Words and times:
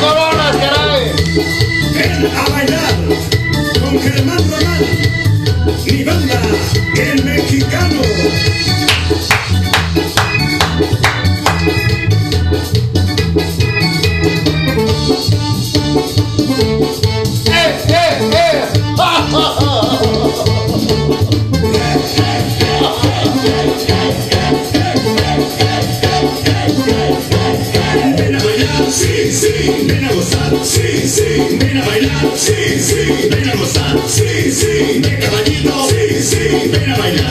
coronas, 0.00 0.56
caray! 0.56 1.12
Ven 1.92 2.30
a 2.36 2.50
bailar 2.50 2.94
con 3.80 4.00
Germán 4.00 5.05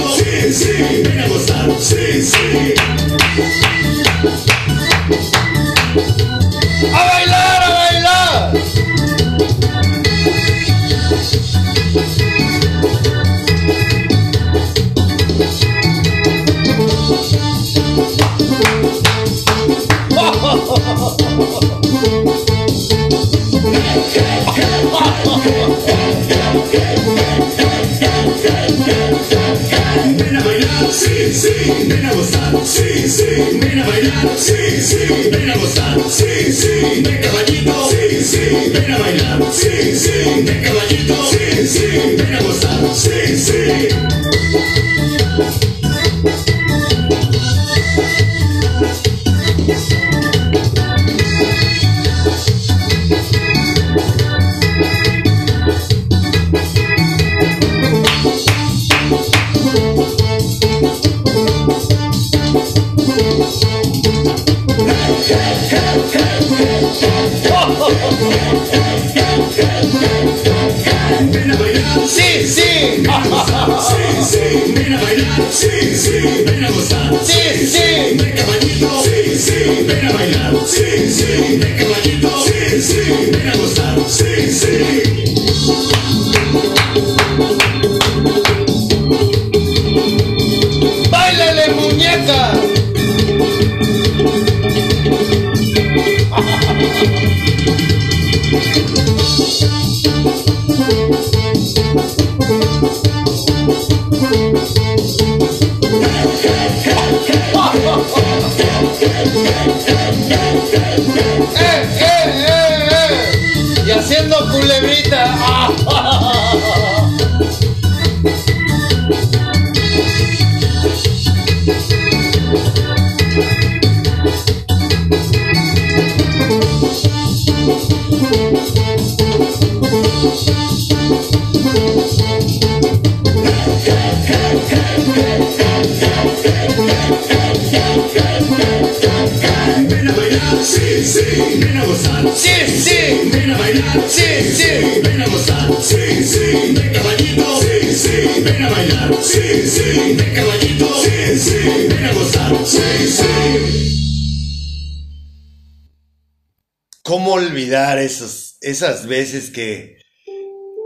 esas 158.83 159.07
veces 159.07 159.49
que 159.49 159.97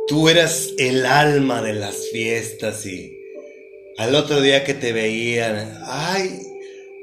tú 0.08 0.30
eras 0.30 0.70
el 0.78 1.04
alma 1.04 1.64
de 1.64 1.74
las 1.74 1.96
fiestas 2.12 2.86
y 2.86 3.12
al 3.98 4.14
otro 4.14 4.40
día 4.40 4.64
que 4.64 4.76
te 4.76 4.94
veían, 4.94 5.82
ay, 5.84 6.40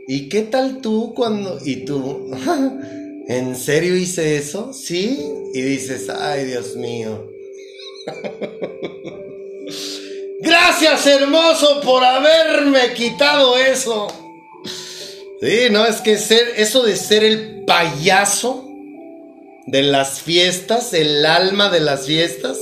¿y 0.06 0.28
qué 0.28 0.42
tal 0.42 0.80
tú 0.80 1.12
cuando... 1.12 1.58
Y 1.64 1.84
tú, 1.84 2.30
¿en 3.28 3.56
serio 3.56 3.96
hice 3.96 4.36
eso? 4.36 4.72
Sí. 4.72 5.18
Y 5.52 5.62
dices, 5.62 6.08
ay, 6.08 6.44
Dios 6.44 6.76
mío. 6.76 7.28
Gracias, 10.42 11.08
hermoso, 11.08 11.80
por 11.80 12.04
haberme 12.04 12.94
quitado 12.94 13.58
eso. 13.58 14.06
Sí, 15.40 15.66
no, 15.72 15.84
es 15.86 15.96
que 15.96 16.18
ser, 16.18 16.52
eso 16.56 16.84
de 16.84 16.94
ser 16.94 17.24
el 17.24 17.64
payaso 17.64 18.63
de 19.66 19.82
las 19.82 20.20
fiestas, 20.20 20.92
el 20.92 21.24
alma 21.24 21.70
de 21.70 21.80
las 21.80 22.06
fiestas, 22.06 22.58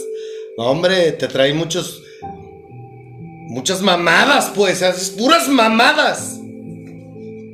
hombre, 0.57 1.13
te 1.13 1.29
trae 1.29 1.53
muchos, 1.53 2.03
muchas 3.49 3.83
mamadas, 3.83 4.53
pues, 4.55 4.83
haces 4.83 5.11
puras 5.11 5.49
mamadas. 5.49 6.39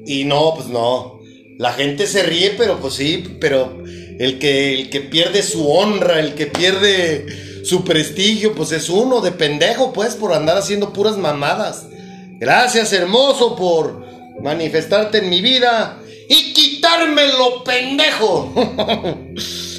Y 0.06 0.24
no, 0.24 0.54
pues 0.54 0.68
no. 0.68 1.20
La 1.58 1.72
gente 1.72 2.06
se 2.06 2.22
ríe, 2.22 2.54
pero 2.56 2.78
pues 2.80 2.94
sí, 2.94 3.36
pero 3.40 3.82
el 4.18 4.38
que, 4.38 4.74
el 4.74 4.90
que 4.90 5.00
pierde 5.00 5.42
su 5.42 5.68
honra, 5.68 6.20
el 6.20 6.34
que 6.34 6.46
pierde 6.46 7.64
su 7.64 7.84
prestigio, 7.84 8.54
pues 8.54 8.72
es 8.72 8.88
uno 8.88 9.20
de 9.20 9.32
pendejo, 9.32 9.92
pues, 9.92 10.14
por 10.14 10.32
andar 10.32 10.56
haciendo 10.56 10.92
puras 10.92 11.16
mamadas. 11.16 11.86
Gracias, 12.38 12.92
hermoso, 12.92 13.56
por 13.56 14.06
manifestarte 14.40 15.18
en 15.18 15.30
mi 15.30 15.42
vida 15.42 16.00
y 16.28 16.52
quitarme 16.52 17.26
lo 17.28 17.64
pendejo. 17.64 18.52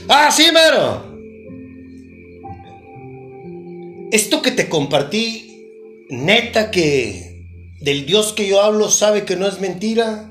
Así 0.09 0.51
mero. 0.51 1.07
Esto 4.11 4.41
que 4.41 4.51
te 4.51 4.67
compartí, 4.67 5.67
neta 6.09 6.71
que 6.71 7.45
del 7.79 8.07
Dios 8.07 8.33
que 8.33 8.47
yo 8.47 8.61
hablo 8.61 8.89
sabe 8.89 9.23
que 9.23 9.35
no 9.35 9.47
es 9.47 9.61
mentira. 9.61 10.27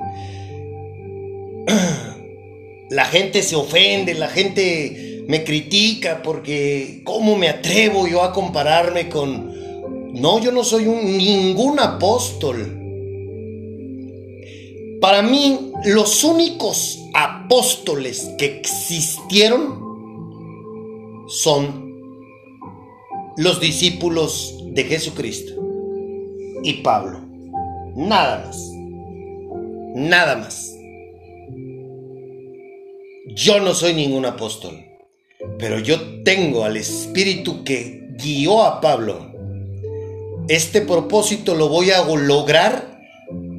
La 2.90 3.04
gente 3.04 3.42
se 3.42 3.54
ofende, 3.54 4.14
la 4.14 4.28
gente 4.28 5.24
me 5.28 5.44
critica 5.44 6.22
porque 6.22 7.02
¿cómo 7.04 7.36
me 7.36 7.50
atrevo 7.50 8.08
yo 8.08 8.22
a 8.22 8.32
compararme 8.32 9.10
con... 9.10 9.52
No, 10.14 10.40
yo 10.40 10.52
no 10.52 10.64
soy 10.64 10.86
un, 10.86 11.18
ningún 11.18 11.78
apóstol. 11.80 12.77
Para 15.00 15.22
mí, 15.22 15.72
los 15.84 16.24
únicos 16.24 16.98
apóstoles 17.14 18.30
que 18.36 18.58
existieron 18.58 19.78
son 21.28 21.88
los 23.36 23.60
discípulos 23.60 24.56
de 24.64 24.84
Jesucristo 24.84 25.52
y 26.64 26.82
Pablo. 26.82 27.20
Nada 27.94 28.44
más. 28.44 28.70
Nada 29.94 30.36
más. 30.36 30.74
Yo 33.36 33.60
no 33.60 33.74
soy 33.74 33.94
ningún 33.94 34.26
apóstol, 34.26 34.84
pero 35.58 35.78
yo 35.78 36.22
tengo 36.24 36.64
al 36.64 36.76
Espíritu 36.76 37.62
que 37.62 38.08
guió 38.18 38.64
a 38.64 38.80
Pablo. 38.80 39.32
Este 40.48 40.80
propósito 40.80 41.54
lo 41.54 41.68
voy 41.68 41.92
a 41.92 42.04
lograr 42.04 42.97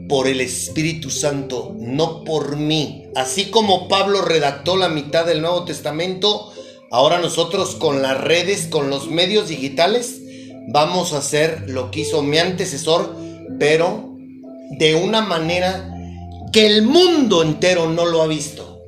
por 0.09 0.27
el 0.27 0.41
Espíritu 0.41 1.11
Santo, 1.11 1.73
no 1.77 2.23
por 2.23 2.57
mí. 2.57 3.05
Así 3.15 3.45
como 3.45 3.87
Pablo 3.87 4.23
redactó 4.23 4.75
la 4.75 4.89
mitad 4.89 5.25
del 5.25 5.41
Nuevo 5.41 5.63
Testamento, 5.65 6.51
ahora 6.91 7.19
nosotros 7.19 7.75
con 7.75 8.01
las 8.01 8.19
redes, 8.19 8.67
con 8.67 8.89
los 8.89 9.07
medios 9.07 9.47
digitales, 9.47 10.19
vamos 10.67 11.13
a 11.13 11.19
hacer 11.19 11.69
lo 11.69 11.91
que 11.91 12.01
hizo 12.01 12.23
mi 12.23 12.39
antecesor, 12.39 13.15
pero 13.59 14.09
de 14.79 14.95
una 14.95 15.21
manera 15.21 15.93
que 16.51 16.65
el 16.65 16.81
mundo 16.81 17.43
entero 17.43 17.87
no 17.87 18.05
lo 18.05 18.23
ha 18.23 18.27
visto. 18.27 18.81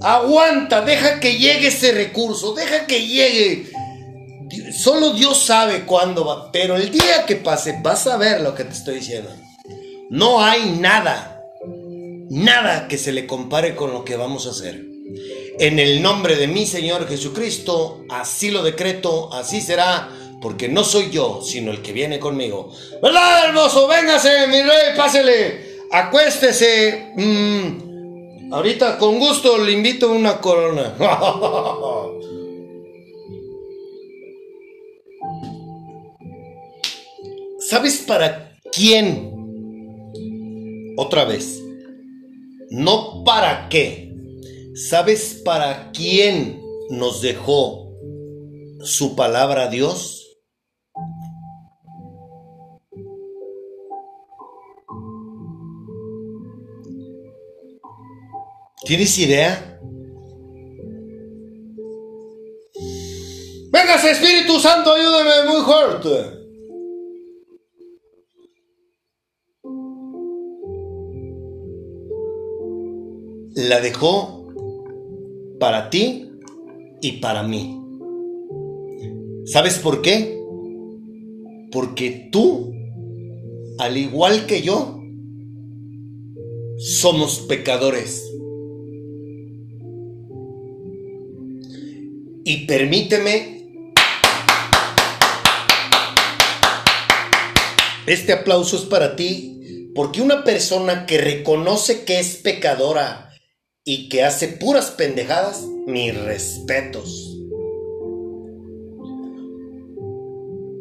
Aguanta, 0.00 0.82
deja 0.82 1.18
que 1.18 1.36
llegue 1.36 1.68
ese 1.68 1.90
recurso, 1.92 2.54
deja 2.54 2.86
que 2.86 3.06
llegue. 3.06 3.72
Solo 4.72 5.14
Dios 5.14 5.38
sabe 5.38 5.84
cuándo 5.84 6.24
va, 6.24 6.52
pero 6.52 6.76
el 6.76 6.92
día 6.92 7.26
que 7.26 7.34
pase 7.34 7.80
vas 7.82 8.06
a 8.06 8.16
ver 8.16 8.40
lo 8.40 8.54
que 8.54 8.62
te 8.62 8.72
estoy 8.72 8.96
diciendo. 8.96 9.30
No 10.10 10.42
hay 10.42 10.70
nada, 10.78 11.42
nada 12.30 12.88
que 12.88 12.98
se 12.98 13.12
le 13.12 13.26
compare 13.26 13.74
con 13.74 13.92
lo 13.92 14.04
que 14.04 14.16
vamos 14.16 14.46
a 14.46 14.50
hacer. 14.50 14.84
En 15.58 15.78
el 15.78 16.02
nombre 16.02 16.36
de 16.36 16.46
mi 16.48 16.66
Señor 16.66 17.08
Jesucristo, 17.08 18.04
así 18.10 18.50
lo 18.50 18.62
decreto, 18.62 19.32
así 19.32 19.60
será, 19.60 20.08
porque 20.40 20.68
no 20.68 20.84
soy 20.84 21.10
yo, 21.10 21.40
sino 21.42 21.70
el 21.70 21.82
que 21.82 21.92
viene 21.92 22.18
conmigo. 22.18 22.72
¿Verdad, 23.02 23.48
hermoso? 23.48 23.86
Véngase, 23.88 24.46
mi 24.48 24.62
rey, 24.62 24.96
pásele, 24.96 25.78
acuéstese. 25.90 27.12
Mm, 27.16 27.84
Ahorita 28.54 28.98
con 28.98 29.18
gusto 29.18 29.58
le 29.58 29.72
invito 29.72 30.12
una 30.12 30.40
corona. 30.40 30.94
¿Sabes 37.58 38.04
para 38.06 38.56
quién? 38.72 39.33
Otra 40.96 41.24
vez. 41.24 41.62
No 42.70 43.24
para 43.24 43.68
qué. 43.68 44.12
¿Sabes 44.74 45.40
para 45.44 45.92
quién 45.92 46.60
nos 46.90 47.20
dejó 47.20 47.92
su 48.82 49.14
palabra 49.16 49.68
Dios? 49.68 50.20
¿Tienes 58.84 59.18
idea? 59.18 59.80
Venga, 63.72 63.94
Espíritu 63.94 64.60
Santo, 64.60 64.92
ayúdame 64.92 65.50
muy 65.50 65.62
fuerte. 65.64 66.43
La 73.54 73.80
dejó 73.80 74.48
para 75.60 75.88
ti 75.90 76.30
y 77.00 77.12
para 77.20 77.42
mí. 77.42 77.80
¿Sabes 79.46 79.78
por 79.78 80.02
qué? 80.02 80.40
Porque 81.70 82.28
tú, 82.32 82.72
al 83.78 83.96
igual 83.96 84.46
que 84.46 84.62
yo, 84.62 85.00
somos 86.78 87.40
pecadores. 87.40 88.28
Y 92.44 92.66
permíteme 92.66 93.54
este 98.06 98.34
aplauso 98.34 98.76
es 98.76 98.82
para 98.82 99.16
ti, 99.16 99.90
porque 99.94 100.20
una 100.20 100.44
persona 100.44 101.06
que 101.06 101.18
reconoce 101.18 102.04
que 102.04 102.18
es 102.18 102.36
pecadora 102.36 103.23
y 103.84 104.08
que 104.08 104.24
hace 104.24 104.48
puras 104.48 104.90
pendejadas, 104.92 105.62
mis 105.86 106.16
respetos. 106.16 107.36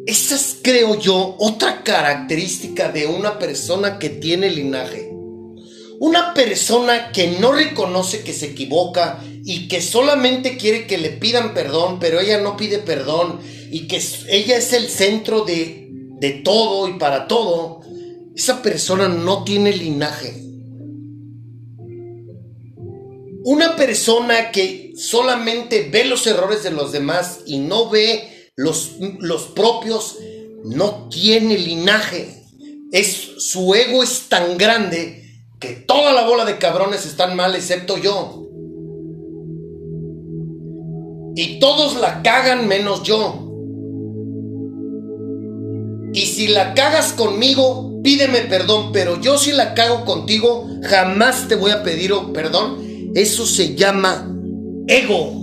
Esa 0.06 0.36
es, 0.36 0.58
creo 0.62 0.98
yo, 1.00 1.36
otra 1.38 1.84
característica 1.84 2.92
de 2.92 3.08
una 3.08 3.40
persona 3.40 4.00
que 4.00 4.10
tiene 4.10 4.50
linaje. 4.50 5.10
Una 6.00 6.34
persona 6.34 7.12
que 7.12 7.38
no 7.40 7.52
reconoce 7.52 8.24
que 8.24 8.34
se 8.34 8.48
equivoca 8.48 9.22
y 9.46 9.68
que 9.68 9.82
solamente 9.82 10.58
quiere 10.58 10.88
que 10.88 10.98
le 10.98 11.10
pidan 11.10 11.54
perdón, 11.54 12.00
pero 12.00 12.20
ella 12.20 12.40
no 12.40 12.58
pide 12.58 12.80
perdón 12.80 13.40
y 13.70 13.88
que 13.88 14.02
ella 14.30 14.58
es 14.58 14.72
el 14.74 14.88
centro 14.88 15.44
de, 15.44 15.90
de 16.20 16.32
todo 16.32 16.88
y 16.88 16.94
para 16.94 17.28
todo, 17.28 17.82
esa 18.36 18.62
persona 18.62 19.10
no 19.10 19.44
tiene 19.44 19.74
linaje. 19.74 20.43
Una 23.46 23.76
persona 23.76 24.52
que 24.52 24.94
solamente 24.96 25.90
ve 25.92 26.06
los 26.06 26.26
errores 26.28 26.64
de 26.64 26.72
los 26.72 26.92
demás 26.92 27.42
y 27.46 27.58
no 27.58 27.90
ve 27.90 28.52
los, 28.56 28.94
los 29.20 29.44
propios, 29.48 30.18
no 30.64 31.10
tiene 31.10 31.58
linaje. 31.58 32.44
Es, 32.92 33.32
su 33.40 33.74
ego 33.76 34.04
es 34.04 34.30
tan 34.30 34.58
grande 34.58 35.24
que 35.60 35.70
toda 35.74 36.14
la 36.14 36.26
bola 36.26 36.46
de 36.46 36.58
cabrones 36.58 37.06
están 37.06 37.36
mal 37.36 37.56
excepto 37.56 37.98
yo. 37.98 38.48
Y 41.36 41.60
todos 41.60 42.00
la 42.00 42.22
cagan 42.22 42.68
menos 42.68 43.04
yo. 43.04 43.50
Y 46.14 46.28
si 46.28 46.48
la 46.48 46.76
cagas 46.76 47.12
conmigo, 47.14 48.00
pídeme 48.04 48.42
perdón, 48.42 48.92
pero 48.94 49.20
yo 49.20 49.38
si 49.38 49.52
la 49.52 49.74
cago 49.74 50.06
contigo, 50.06 50.68
jamás 50.84 51.48
te 51.48 51.56
voy 51.56 51.72
a 51.72 51.82
pedir 51.82 52.14
perdón. 52.34 52.93
Eso 53.14 53.46
se 53.46 53.76
llama 53.76 54.28
ego. 54.88 55.34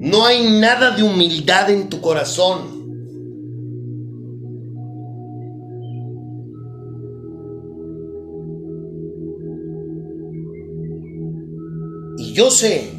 No 0.00 0.26
hay 0.26 0.60
nada 0.60 0.90
de 0.94 1.02
humildad 1.02 1.70
en 1.70 1.88
tu 1.88 2.00
corazón. 2.00 2.76
Y 12.18 12.32
yo 12.32 12.50
sé 12.50 12.90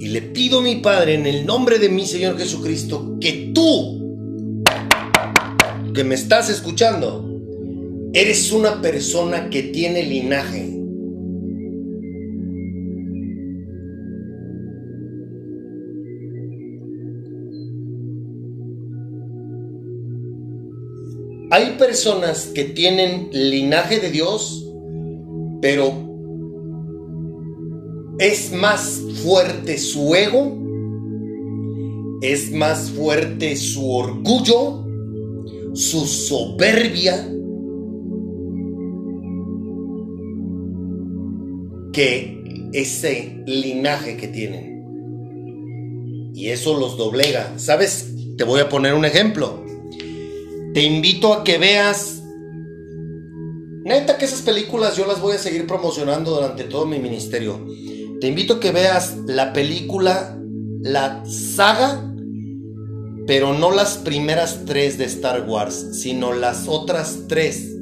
y 0.00 0.08
le 0.08 0.22
pido 0.22 0.60
a 0.60 0.62
mi 0.62 0.76
Padre 0.76 1.14
en 1.14 1.26
el 1.26 1.44
nombre 1.44 1.78
de 1.78 1.88
mi 1.88 2.06
Señor 2.06 2.38
Jesucristo 2.38 3.16
que 3.20 3.52
tú, 3.54 4.64
que 5.92 6.04
me 6.04 6.14
estás 6.14 6.48
escuchando, 6.48 7.28
eres 8.14 8.52
una 8.52 8.80
persona 8.80 9.50
que 9.50 9.64
tiene 9.64 10.04
linaje. 10.04 10.77
Hay 21.50 21.76
personas 21.78 22.46
que 22.46 22.64
tienen 22.64 23.30
linaje 23.32 24.00
de 24.00 24.10
Dios, 24.10 24.66
pero 25.62 25.92
es 28.18 28.52
más 28.52 29.00
fuerte 29.22 29.78
su 29.78 30.14
ego, 30.14 30.58
es 32.20 32.52
más 32.52 32.90
fuerte 32.90 33.56
su 33.56 33.90
orgullo, 33.90 34.84
su 35.72 36.06
soberbia, 36.06 37.26
que 41.92 42.70
ese 42.72 43.42
linaje 43.46 44.16
que 44.16 44.28
tienen. 44.28 44.78
Y 46.34 46.50
eso 46.50 46.78
los 46.78 46.96
doblega. 46.96 47.58
¿Sabes? 47.58 48.12
Te 48.36 48.44
voy 48.44 48.60
a 48.60 48.68
poner 48.68 48.94
un 48.94 49.04
ejemplo. 49.04 49.67
Te 50.78 50.84
invito 50.84 51.32
a 51.32 51.42
que 51.42 51.58
veas 51.58 52.22
Neta 53.82 54.16
que 54.16 54.26
esas 54.26 54.42
películas 54.42 54.96
yo 54.96 55.08
las 55.08 55.20
voy 55.20 55.34
a 55.34 55.38
seguir 55.38 55.66
promocionando 55.66 56.30
durante 56.30 56.62
todo 56.62 56.86
mi 56.86 57.00
ministerio. 57.00 57.66
Te 58.20 58.28
invito 58.28 58.54
a 58.54 58.60
que 58.60 58.70
veas 58.70 59.16
la 59.26 59.52
película, 59.52 60.38
la 60.80 61.24
saga, 61.26 62.08
pero 63.26 63.54
no 63.54 63.72
las 63.72 63.98
primeras 63.98 64.66
tres 64.66 64.98
de 64.98 65.06
Star 65.06 65.48
Wars, 65.48 66.00
sino 66.00 66.32
las 66.32 66.68
otras 66.68 67.22
tres. 67.26 67.74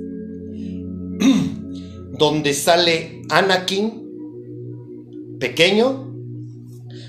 donde 2.18 2.54
sale 2.54 3.20
Anakin, 3.28 5.36
pequeño, 5.38 6.14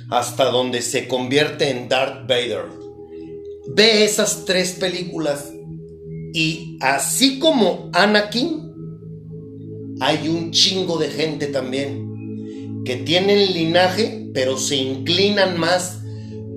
hasta 0.10 0.52
donde 0.52 0.82
se 0.82 1.08
convierte 1.08 1.70
en 1.70 1.88
Darth 1.88 2.28
Vader. 2.28 2.66
Ve 3.74 4.04
esas 4.04 4.44
tres 4.44 4.74
películas 4.74 5.54
y 6.40 6.78
así 6.82 7.40
como 7.40 7.90
Anakin, 7.94 8.72
hay 10.00 10.28
un 10.28 10.52
chingo 10.52 11.00
de 11.00 11.10
gente 11.10 11.48
también 11.48 12.84
que 12.86 12.98
tienen 12.98 13.54
linaje, 13.54 14.30
pero 14.36 14.56
se 14.56 14.76
inclinan 14.76 15.60
más 15.60 15.98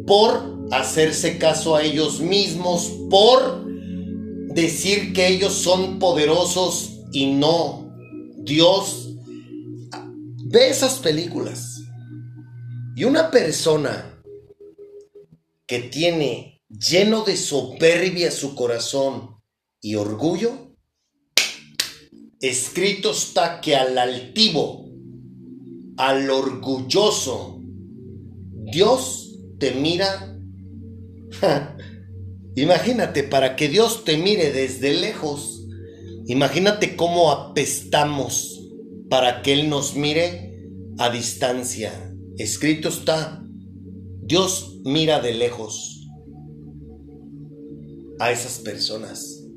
por 0.06 0.68
hacerse 0.70 1.38
caso 1.38 1.76
a 1.76 1.82
ellos 1.82 2.20
mismos, 2.20 2.92
por 3.08 3.64
decir 4.52 5.14
que 5.14 5.28
ellos 5.28 5.54
son 5.54 5.98
poderosos 5.98 7.00
y 7.10 7.32
no 7.32 7.90
Dios. 8.36 9.14
Ve 10.44 10.68
esas 10.68 10.98
películas. 10.98 11.80
Y 12.96 13.04
una 13.04 13.30
persona 13.30 14.22
que 15.66 15.78
tiene 15.78 16.60
lleno 16.68 17.24
de 17.24 17.38
soberbia 17.38 18.30
su 18.30 18.54
corazón 18.54 19.29
y 19.80 19.94
orgullo, 19.94 20.76
escrito 22.40 23.12
está 23.12 23.60
que 23.60 23.76
al 23.76 23.96
altivo, 23.96 24.86
al 25.96 26.30
orgulloso, 26.30 27.60
Dios 28.72 29.38
te 29.58 29.72
mira. 29.72 30.38
imagínate, 32.56 33.22
para 33.24 33.56
que 33.56 33.68
Dios 33.68 34.04
te 34.04 34.16
mire 34.16 34.52
desde 34.52 34.92
lejos, 34.94 35.66
imagínate 36.26 36.96
cómo 36.96 37.30
apestamos 37.30 38.60
para 39.08 39.42
que 39.42 39.52
Él 39.52 39.68
nos 39.68 39.96
mire 39.96 40.68
a 40.98 41.10
distancia. 41.10 42.14
Escrito 42.38 42.88
está, 42.88 43.42
Dios 44.22 44.80
mira 44.84 45.20
de 45.20 45.34
lejos 45.34 46.08
a 48.18 48.30
esas 48.30 48.58
personas. 48.58 49.49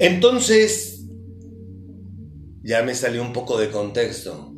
Entonces, 0.00 1.04
ya 2.64 2.82
me 2.82 2.96
salió 2.96 3.22
un 3.22 3.32
poco 3.32 3.56
de 3.56 3.70
contexto. 3.70 4.52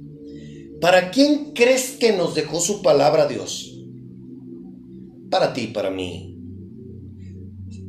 ¿Para 0.80 1.10
quién 1.10 1.52
crees 1.52 1.90
que 2.00 2.16
nos 2.16 2.34
dejó 2.34 2.60
su 2.60 2.80
palabra 2.80 3.28
Dios? 3.28 3.78
Para 5.30 5.52
ti, 5.52 5.66
para 5.66 5.90
mí. 5.90 6.38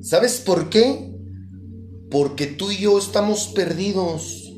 ¿Sabes 0.02 0.42
por 0.42 0.70
qué? 0.70 1.14
porque 2.14 2.46
tú 2.46 2.70
y 2.70 2.78
yo 2.78 3.00
estamos 3.00 3.48
perdidos. 3.48 4.54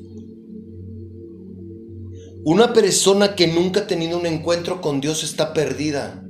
Una 2.44 2.74
persona 2.74 3.34
que 3.34 3.48
nunca 3.48 3.80
ha 3.80 3.88
tenido 3.88 4.20
un 4.20 4.26
encuentro 4.26 4.82
con 4.82 5.00
Dios 5.00 5.24
está 5.24 5.54
perdida. 5.54 6.22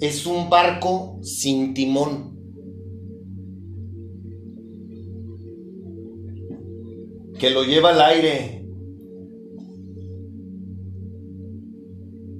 Es 0.00 0.24
un 0.24 0.48
barco 0.48 1.20
sin 1.22 1.74
timón. 1.74 2.31
Que 7.42 7.50
lo 7.50 7.64
lleva 7.64 7.90
al 7.90 8.00
aire. 8.00 8.64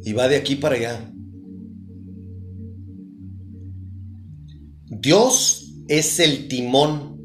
Y 0.04 0.12
va 0.12 0.28
de 0.28 0.37
aquí 0.37 0.54
para 0.54 0.76
allá. 0.76 1.12
Dios 4.87 5.75
es 5.88 6.21
el 6.21 6.47
timón 6.47 7.18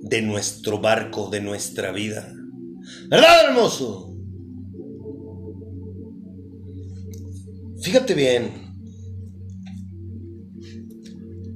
de 0.00 0.22
nuestro 0.22 0.80
barco, 0.80 1.30
de 1.30 1.40
nuestra 1.40 1.92
vida. 1.92 2.34
¿Verdad, 3.08 3.50
hermoso? 3.50 4.12
Fíjate 7.82 8.14
bien. 8.14 8.50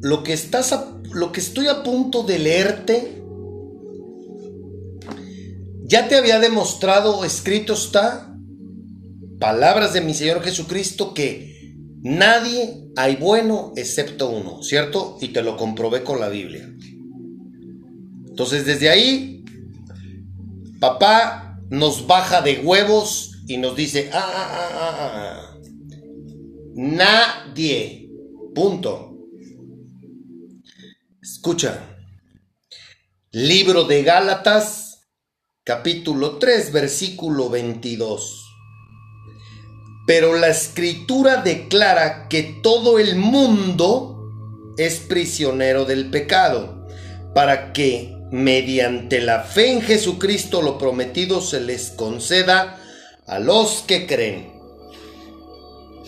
Lo 0.00 0.22
que 0.22 0.32
estás 0.32 0.72
lo 1.12 1.32
que 1.32 1.40
estoy 1.40 1.66
a 1.66 1.82
punto 1.82 2.22
de 2.22 2.38
leerte 2.38 3.15
ya 5.88 6.08
te 6.08 6.16
había 6.16 6.40
demostrado, 6.40 7.24
escrito 7.24 7.74
está, 7.74 8.34
palabras 9.38 9.92
de 9.92 10.00
mi 10.00 10.14
Señor 10.14 10.42
Jesucristo 10.42 11.14
que 11.14 11.74
nadie 12.02 12.88
hay 12.96 13.16
bueno 13.16 13.72
excepto 13.76 14.28
uno, 14.30 14.62
¿cierto? 14.62 15.16
Y 15.20 15.28
te 15.28 15.42
lo 15.42 15.56
comprobé 15.56 16.02
con 16.02 16.18
la 16.18 16.28
Biblia. 16.28 16.68
Entonces 18.28 18.66
desde 18.66 18.90
ahí, 18.90 19.44
papá 20.80 21.60
nos 21.70 22.06
baja 22.06 22.42
de 22.42 22.58
huevos 22.60 23.32
y 23.46 23.58
nos 23.58 23.76
dice, 23.76 24.10
ah, 24.12 24.32
ah, 24.34 24.70
ah, 24.72 24.96
ah, 25.00 25.58
nadie, 26.74 28.10
punto. 28.54 29.16
Escucha, 31.22 31.96
libro 33.30 33.84
de 33.84 34.02
Gálatas, 34.02 34.85
capítulo 35.66 36.38
3, 36.38 36.70
versículo 36.70 37.50
22. 37.50 38.54
Pero 40.06 40.38
la 40.38 40.46
escritura 40.46 41.38
declara 41.38 42.28
que 42.28 42.60
todo 42.62 43.00
el 43.00 43.16
mundo 43.16 44.30
es 44.78 45.00
prisionero 45.00 45.84
del 45.84 46.08
pecado, 46.08 46.86
para 47.34 47.72
que 47.72 48.14
mediante 48.30 49.20
la 49.20 49.40
fe 49.40 49.72
en 49.72 49.82
Jesucristo 49.82 50.62
lo 50.62 50.78
prometido 50.78 51.40
se 51.40 51.60
les 51.60 51.90
conceda 51.90 52.80
a 53.26 53.40
los 53.40 53.82
que 53.88 54.06
creen. 54.06 54.52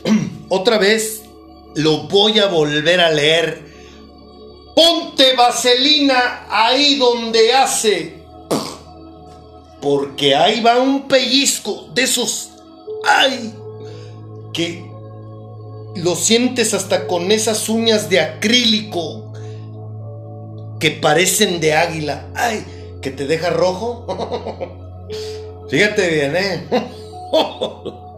Otra 0.51 0.79
vez 0.79 1.23
lo 1.75 2.07
voy 2.07 2.39
a 2.39 2.47
volver 2.47 3.01
a 3.01 3.11
leer. 3.11 3.67
Ponte 4.77 5.35
vaselina 5.35 6.47
ahí 6.49 6.95
donde 6.95 7.53
hace. 7.55 8.18
Porque 9.81 10.35
ahí 10.35 10.61
va 10.61 10.81
un 10.81 11.09
pellizco 11.09 11.89
de 11.95 12.03
esos. 12.03 12.51
¡Ay! 13.05 13.55
Que 14.53 14.85
lo 15.97 16.17
sientes 16.17 16.75
hasta 16.75 17.07
con 17.07 17.31
esas 17.33 17.69
uñas 17.69 18.11
de 18.11 18.21
acrílico 18.21 19.33
que 20.81 20.91
parecen 20.91 21.61
de 21.61 21.75
águila. 21.75 22.27
¡Ay! 22.35 22.65
Que 23.01 23.11
te 23.11 23.27
deja 23.27 23.51
rojo. 23.51 24.07
Fíjate 25.71 26.09
bien, 26.09 26.37
¿eh? 26.37 26.67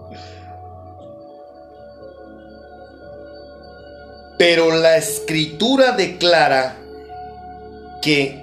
Pero 4.39 4.75
la 4.75 4.97
escritura 4.97 5.93
declara 5.93 6.79
que 8.01 8.43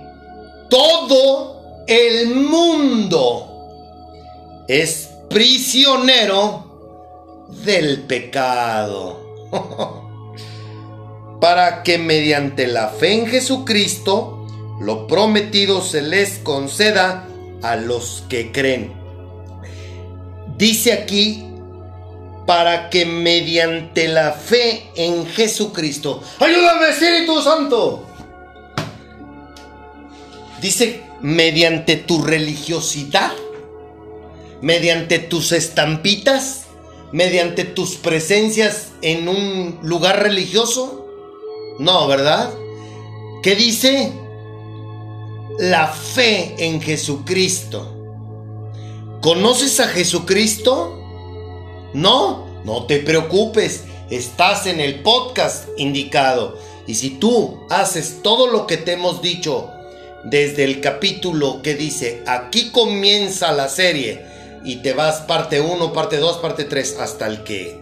todo 0.69 1.57
el 1.88 2.36
mundo 2.36 4.65
es 4.67 5.10
prisionero 5.29 6.65
del 7.63 8.03
pecado. 8.03 9.25
para 11.39 11.84
que 11.84 11.98
mediante 11.98 12.67
la 12.67 12.89
fe 12.89 13.13
en 13.13 13.27
Jesucristo 13.27 14.46
lo 14.79 15.08
prometido 15.08 15.82
se 15.82 16.01
les 16.01 16.39
conceda 16.39 17.27
a 17.62 17.75
los 17.75 18.24
que 18.29 18.51
creen. 18.51 18.94
Dice 20.58 20.94
aquí, 20.94 21.44
para 22.46 22.89
que 22.89 23.06
mediante 23.06 24.08
la 24.08 24.32
fe 24.32 24.89
en 24.96 25.25
Jesucristo, 25.27 26.24
ayúdame 26.39 26.89
Espíritu 26.89 27.41
Santo. 27.41 28.06
Dice, 30.62 31.03
mediante 31.21 31.95
tu 31.95 32.24
religiosidad, 32.24 33.31
mediante 34.62 35.19
tus 35.19 35.51
estampitas, 35.51 36.65
mediante 37.12 37.63
tus 37.63 37.95
presencias 37.95 38.89
en 39.01 39.27
un 39.27 39.79
lugar 39.81 40.21
religioso, 40.21 41.07
no, 41.79 42.07
¿verdad? 42.07 42.53
¿Qué 43.43 43.55
dice? 43.55 44.12
La 45.59 45.88
fe 45.88 46.55
en 46.57 46.81
Jesucristo. 46.81 47.93
¿Conoces 49.21 49.79
a 49.79 49.88
Jesucristo? 49.88 51.00
No, 51.93 52.45
no 52.65 52.86
te 52.86 53.00
preocupes. 53.00 53.83
Estás 54.09 54.67
en 54.67 54.79
el 54.79 55.01
podcast 55.01 55.67
indicado. 55.77 56.57
Y 56.88 56.95
si 56.95 57.12
tú 57.12 57.59
haces 57.69 58.19
todo 58.24 58.47
lo 58.47 58.67
que 58.67 58.77
te 58.77 58.93
hemos 58.93 59.21
dicho 59.21 59.71
desde 60.24 60.63
el 60.63 60.81
capítulo 60.81 61.62
que 61.62 61.75
dice, 61.75 62.24
aquí 62.25 62.71
comienza 62.71 63.51
la 63.51 63.69
serie, 63.69 64.25
y 64.63 64.77
te 64.77 64.93
vas 64.93 65.21
parte 65.21 65.62
1, 65.62 65.93
parte 65.93 66.17
2, 66.17 66.38
parte 66.38 66.65
3, 66.65 66.97
hasta 67.00 67.27
el 67.27 67.43
que 67.43 67.79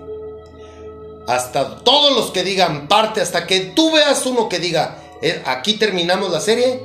hasta 1.28 1.78
todos 1.80 2.16
los 2.16 2.32
que 2.32 2.44
digan 2.44 2.88
parte, 2.88 3.22
hasta 3.22 3.48
que 3.48 3.60
tú 3.62 3.92
veas 3.92 4.26
uno 4.28 4.48
que 4.48 4.60
diga, 4.60 5.00
"Eh, 5.22 5.42
aquí 5.46 5.74
terminamos 5.74 6.32
la 6.32 6.40
serie, 6.40 6.80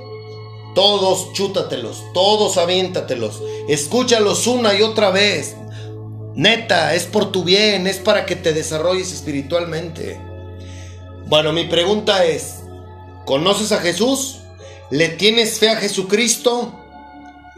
todos 0.74 1.32
chútatelos, 1.34 2.02
todos 2.14 2.56
aviéntatelos, 2.56 3.42
escúchalos 3.68 4.46
una 4.46 4.74
y 4.74 4.82
otra 4.82 5.10
vez. 5.10 5.56
Neta, 6.34 6.94
es 6.94 7.04
por 7.04 7.32
tu 7.32 7.44
bien, 7.44 7.86
es 7.86 7.98
para 7.98 8.24
que 8.24 8.36
te 8.36 8.52
desarrolles 8.52 9.12
espiritualmente. 9.12 10.18
Bueno, 11.26 11.52
mi 11.52 11.64
pregunta 11.64 12.24
es, 12.24 12.60
¿conoces 13.26 13.72
a 13.72 13.78
Jesús? 13.78 14.39
¿Le 14.90 15.08
tienes 15.08 15.60
fe 15.60 15.68
a 15.68 15.76
Jesucristo? 15.76 16.72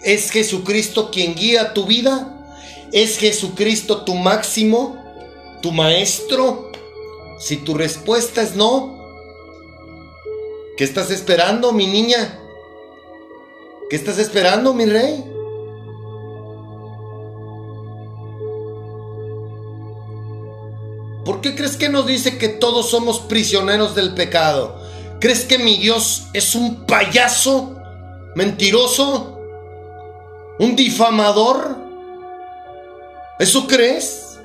¿Es 0.02 0.30
Jesucristo 0.30 1.10
quien 1.10 1.34
guía 1.34 1.72
tu 1.72 1.86
vida? 1.86 2.38
¿Es 2.92 3.16
Jesucristo 3.16 4.04
tu 4.04 4.14
máximo? 4.14 4.98
¿Tu 5.62 5.72
maestro? 5.72 6.70
Si 7.38 7.56
tu 7.56 7.72
respuesta 7.72 8.42
es 8.42 8.54
no, 8.54 8.98
¿qué 10.76 10.84
estás 10.84 11.10
esperando, 11.10 11.72
mi 11.72 11.86
niña? 11.86 12.38
¿Qué 13.88 13.96
estás 13.96 14.18
esperando, 14.18 14.74
mi 14.74 14.84
rey? 14.84 15.24
¿Por 21.24 21.40
qué 21.40 21.54
crees 21.54 21.76
que 21.76 21.88
nos 21.88 22.06
dice 22.06 22.36
que 22.36 22.48
todos 22.48 22.90
somos 22.90 23.20
prisioneros 23.20 23.94
del 23.94 24.14
pecado? 24.14 24.81
¿Crees 25.22 25.44
que 25.44 25.56
mi 25.56 25.76
Dios 25.76 26.26
es 26.32 26.56
un 26.56 26.84
payaso? 26.84 27.76
¿Mentiroso? 28.34 29.38
¿Un 30.58 30.74
difamador? 30.74 31.76
¿Eso 33.38 33.68
crees? 33.68 34.40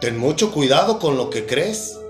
Ten 0.00 0.18
mucho 0.18 0.50
cuidado 0.50 0.98
con 0.98 1.16
lo 1.16 1.30
que 1.30 1.46
crees. 1.46 2.00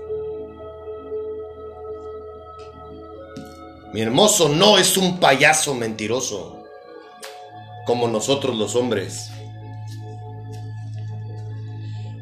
Mi 3.93 4.01
hermoso 4.01 4.49
no 4.49 4.79
es 4.79 4.97
un 4.97 5.19
payaso 5.19 5.75
mentiroso, 5.75 6.63
como 7.85 8.07
nosotros 8.07 8.55
los 8.55 8.75
hombres. 8.75 9.29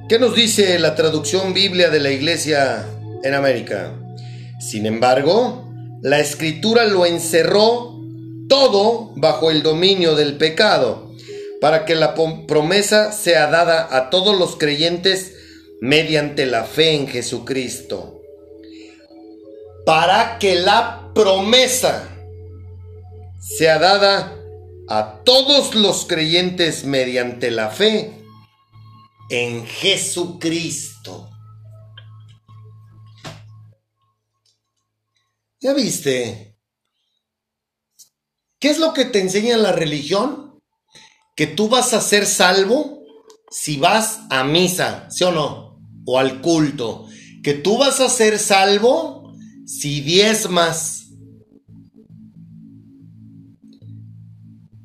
¿Qué 0.10 0.20
nos 0.20 0.36
dice 0.36 0.78
la 0.80 0.96
traducción 0.96 1.54
Biblia 1.54 1.90
de 1.90 2.02
la 2.02 2.12
Iglesia 2.12 2.86
en 3.24 3.34
América? 3.34 3.94
Sin 4.60 4.86
embargo, 4.86 5.72
la 6.01 6.20
escritura 6.20 6.86
lo 6.86 7.06
encerró 7.06 8.00
todo 8.48 9.12
bajo 9.16 9.50
el 9.50 9.63
dominio 9.63 10.16
del 10.16 10.38
pecado, 10.38 11.12
para 11.60 11.86
que 11.86 11.96
la 11.96 12.16
promesa 12.48 13.12
sea 13.12 13.48
dada 13.48 13.88
a 13.96 14.10
todos 14.10 14.38
los 14.38 14.56
creyentes 14.56 15.34
mediante 15.80 16.46
la 16.46 16.63
fe 16.63 16.96
en 16.96 17.08
Jesucristo. 17.08 18.22
Para 19.86 20.38
que 20.38 20.56
la 20.56 21.12
promesa 21.16 22.08
sea 23.40 23.80
dada 23.80 24.38
a 24.88 25.22
todos 25.24 25.74
los 25.74 26.06
creyentes 26.06 26.84
mediante 26.84 27.50
la 27.50 27.70
fe 27.70 28.12
en 29.30 29.66
Jesucristo. 29.66 31.31
¿Ya 35.62 35.74
viste? 35.74 36.58
¿Qué 38.60 38.70
es 38.70 38.80
lo 38.80 38.94
que 38.94 39.06
te 39.06 39.20
enseña 39.20 39.58
la 39.58 39.72
religión? 39.72 40.60
Que 41.36 41.48
tú 41.48 41.70
vas 41.70 41.94
a 41.94 42.01
ser 42.01 42.25
salvo 42.25 43.03
si 43.50 43.77
vas 43.77 44.22
a 44.30 44.44
misa, 44.44 45.10
¿sí 45.10 45.24
o 45.24 45.32
no? 45.32 45.80
O 46.06 46.20
al 46.20 46.41
culto. 46.41 47.08
Que 47.44 47.53
tú 47.53 47.77
vas 47.77 48.00
a 48.00 48.10
ser 48.10 48.40
salvo 48.40 49.33
si 49.66 50.01
diezmas. 50.01 51.07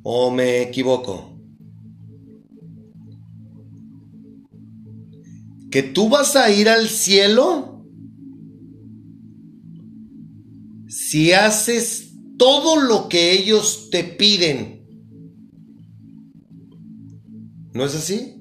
¿O 0.03 0.31
me 0.31 0.62
equivoco? 0.62 1.37
que 5.77 5.83
tú 5.83 6.09
vas 6.09 6.37
a 6.37 6.51
ir 6.51 6.70
al 6.70 6.88
cielo 6.88 7.76
si 10.88 11.33
haces 11.33 12.12
todo 12.38 12.81
lo 12.81 13.09
que 13.09 13.33
ellos 13.33 13.88
te 13.90 14.05
piden. 14.05 14.85
¿No 17.72 17.85
es 17.85 17.94
así? 17.94 18.35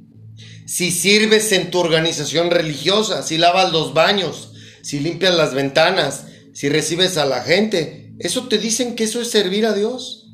Si 0.66 0.92
sirves 0.92 1.52
en 1.52 1.72
tu 1.72 1.80
organización 1.80 2.50
religiosa, 2.50 3.24
si 3.24 3.38
lavas 3.38 3.72
los 3.72 3.94
baños, 3.94 4.52
si 4.82 5.00
limpias 5.00 5.36
las 5.36 5.54
ventanas, 5.54 6.26
si 6.54 6.70
recibes 6.70 7.18
a 7.18 7.26
la 7.26 7.42
gente, 7.42 8.14
¿eso 8.20 8.48
te 8.48 8.58
dicen 8.58 8.96
que 8.96 9.04
eso 9.04 9.22
es 9.22 9.30
servir 9.30 9.66
a 9.66 9.74
Dios? 9.74 10.32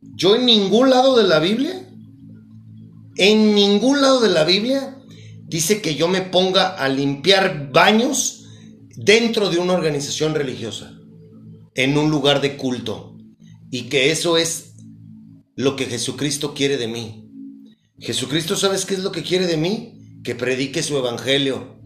Yo 0.00 0.36
en 0.36 0.46
ningún 0.46 0.90
lado 0.90 1.16
de 1.16 1.24
la 1.24 1.38
Biblia, 1.40 1.88
en 3.16 3.54
ningún 3.54 4.00
lado 4.00 4.20
de 4.20 4.30
la 4.30 4.44
Biblia 4.44 4.98
dice 5.46 5.82
que 5.82 5.94
yo 5.94 6.08
me 6.08 6.22
ponga 6.22 6.68
a 6.68 6.88
limpiar 6.88 7.70
baños 7.72 8.41
dentro 8.96 9.50
de 9.50 9.58
una 9.58 9.74
organización 9.74 10.34
religiosa, 10.34 10.98
en 11.74 11.96
un 11.96 12.10
lugar 12.10 12.40
de 12.40 12.56
culto, 12.56 13.16
y 13.70 13.84
que 13.84 14.10
eso 14.10 14.36
es 14.36 14.74
lo 15.56 15.76
que 15.76 15.86
Jesucristo 15.86 16.54
quiere 16.54 16.76
de 16.76 16.88
mí. 16.88 17.30
Jesucristo, 17.98 18.56
¿sabes 18.56 18.84
qué 18.84 18.94
es 18.94 19.00
lo 19.00 19.12
que 19.12 19.22
quiere 19.22 19.46
de 19.46 19.56
mí? 19.56 20.20
Que 20.24 20.34
predique 20.34 20.82
su 20.82 20.96
evangelio 20.96 21.80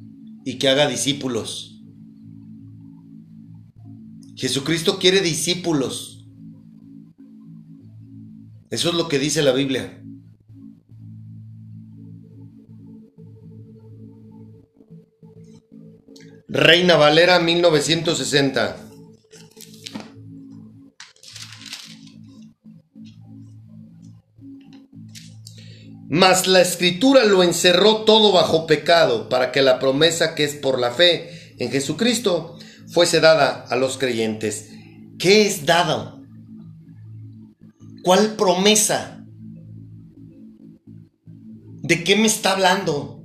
y 0.44 0.58
que 0.58 0.68
haga 0.68 0.88
discípulos. 0.88 1.82
Jesucristo 4.36 4.98
quiere 4.98 5.20
discípulos. 5.20 6.26
Eso 8.70 8.90
es 8.90 8.94
lo 8.94 9.08
que 9.08 9.18
dice 9.18 9.42
la 9.42 9.52
Biblia. 9.52 10.02
Reina 16.48 16.96
Valera 16.96 17.40
1960. 17.40 18.76
Mas 26.08 26.46
la 26.46 26.60
escritura 26.60 27.24
lo 27.24 27.42
encerró 27.42 28.04
todo 28.04 28.30
bajo 28.30 28.68
pecado, 28.68 29.28
para 29.28 29.50
que 29.50 29.60
la 29.60 29.80
promesa 29.80 30.36
que 30.36 30.44
es 30.44 30.54
por 30.54 30.78
la 30.78 30.92
fe 30.92 31.54
en 31.58 31.72
Jesucristo 31.72 32.56
fuese 32.86 33.18
dada 33.18 33.64
a 33.68 33.74
los 33.74 33.98
creyentes. 33.98 34.70
¿Qué 35.18 35.46
es 35.46 35.66
dado? 35.66 36.22
¿Cuál 38.04 38.36
promesa? 38.36 39.24
¿De 41.82 42.04
qué 42.04 42.14
me 42.14 42.28
está 42.28 42.52
hablando? 42.52 43.15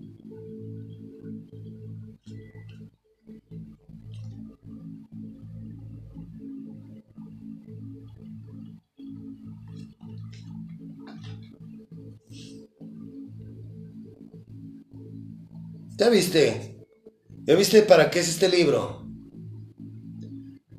Viste? 16.11 16.85
¿Ya 17.45 17.55
viste 17.55 17.81
para 17.81 18.11
qué 18.11 18.19
es 18.19 18.29
este 18.29 18.49
libro? 18.49 19.07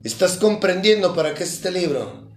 ¿Estás 0.05 0.37
comprendiendo 0.37 1.15
para 1.15 1.35
qué 1.35 1.43
es 1.43 1.55
este 1.55 1.73
libro? 1.73 2.31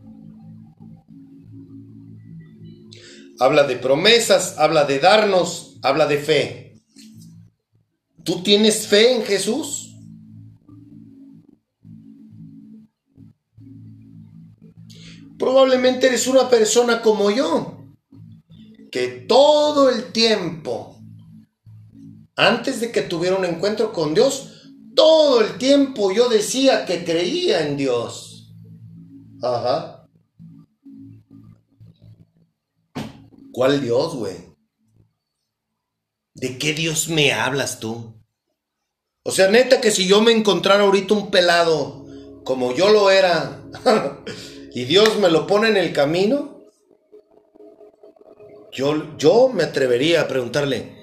Habla 3.39 3.63
de 3.67 3.75
promesas, 3.75 4.57
habla 4.57 4.85
de 4.85 4.99
darnos, 4.99 5.77
habla 5.83 6.07
de 6.07 6.17
fe. 6.17 6.81
¿Tú 8.23 8.41
tienes 8.41 8.87
fe 8.87 9.13
en 9.13 9.23
Jesús? 9.23 9.95
Probablemente 15.37 16.07
eres 16.07 16.27
una 16.27 16.49
persona 16.49 17.01
como 17.01 17.29
yo, 17.29 17.93
que 18.89 19.07
todo 19.27 19.89
el 19.89 20.13
tiempo 20.13 20.94
antes 22.35 22.79
de 22.81 22.91
que 22.91 23.01
tuviera 23.01 23.37
un 23.37 23.45
encuentro 23.45 23.93
con 23.93 24.13
Dios, 24.13 24.71
todo 24.95 25.41
el 25.41 25.57
tiempo 25.57 26.11
yo 26.11 26.29
decía 26.29 26.85
que 26.85 27.03
creía 27.03 27.65
en 27.65 27.77
Dios. 27.77 28.53
Ajá. 29.41 30.07
¿Cuál 33.51 33.81
Dios, 33.81 34.15
güey? 34.15 34.35
¿De 36.33 36.57
qué 36.57 36.73
Dios 36.73 37.07
me 37.07 37.31
hablas 37.31 37.79
tú? 37.79 38.13
O 39.23 39.31
sea, 39.31 39.49
neta 39.49 39.81
que 39.81 39.91
si 39.91 40.07
yo 40.07 40.21
me 40.21 40.31
encontrara 40.31 40.83
ahorita 40.83 41.13
un 41.13 41.31
pelado 41.31 42.05
como 42.43 42.73
yo 42.75 42.91
lo 42.91 43.09
era 43.09 43.63
y 44.73 44.83
Dios 44.83 45.17
me 45.19 45.29
lo 45.29 45.47
pone 45.47 45.69
en 45.69 45.77
el 45.77 45.93
camino, 45.93 46.61
yo, 48.71 49.17
yo 49.17 49.49
me 49.49 49.63
atrevería 49.63 50.21
a 50.21 50.27
preguntarle, 50.27 50.94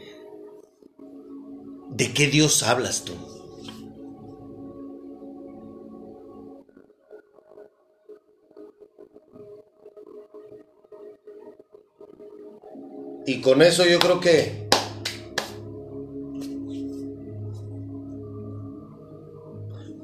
¿De 1.93 2.13
qué 2.15 2.27
Dios 2.27 2.63
hablas 2.63 3.05
tú? 3.05 3.13
Y 13.27 13.41
con 13.41 13.63
eso 13.63 13.85
yo 13.85 13.99
creo 13.99 14.21
que 14.21 14.69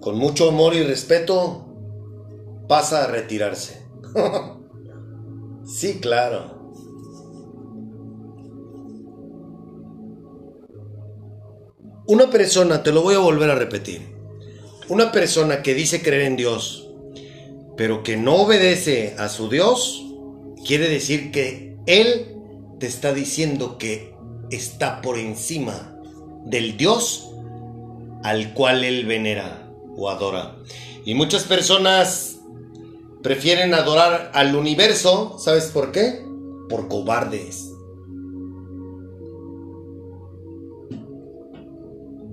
con 0.01 0.17
mucho 0.17 0.49
amor 0.49 0.75
y 0.75 0.83
respeto 0.83 1.67
pasa 2.69 3.05
a 3.05 3.07
retirarse. 3.07 3.83
sí, 5.67 6.01
claro. 6.01 6.58
Una 12.09 12.31
persona, 12.31 12.83
te 12.83 12.91
lo 12.91 13.03
voy 13.03 13.17
a 13.17 13.19
volver 13.19 13.51
a 13.51 13.55
repetir, 13.55 14.01
una 14.89 15.13
persona 15.13 15.63
que 15.63 15.75
dice 15.75 16.01
creer 16.01 16.23
en 16.23 16.37
Dios, 16.37 16.89
pero 17.77 18.03
que 18.03 18.17
no 18.17 18.37
obedece 18.37 19.15
a 19.19 19.29
su 19.29 19.51
Dios, 19.51 20.07
quiere 20.67 20.89
decir 20.89 21.31
que 21.33 21.77
Él 21.85 22.35
te 22.81 22.87
está 22.87 23.13
diciendo 23.13 23.77
que 23.77 24.15
está 24.51 25.03
por 25.03 25.19
encima 25.19 26.01
del 26.47 26.79
Dios 26.79 27.29
al 28.25 28.55
cual 28.55 28.85
Él 28.85 29.05
venera 29.05 29.71
o 29.95 30.09
adora. 30.09 30.57
Y 31.05 31.13
muchas 31.13 31.45
personas 31.45 32.39
prefieren 33.23 33.75
adorar 33.75 34.31
al 34.33 34.57
universo, 34.57 35.37
¿sabes 35.39 35.67
por 35.67 35.93
qué? 35.93 36.25
Por 36.71 36.89
cobardes. 36.89 37.68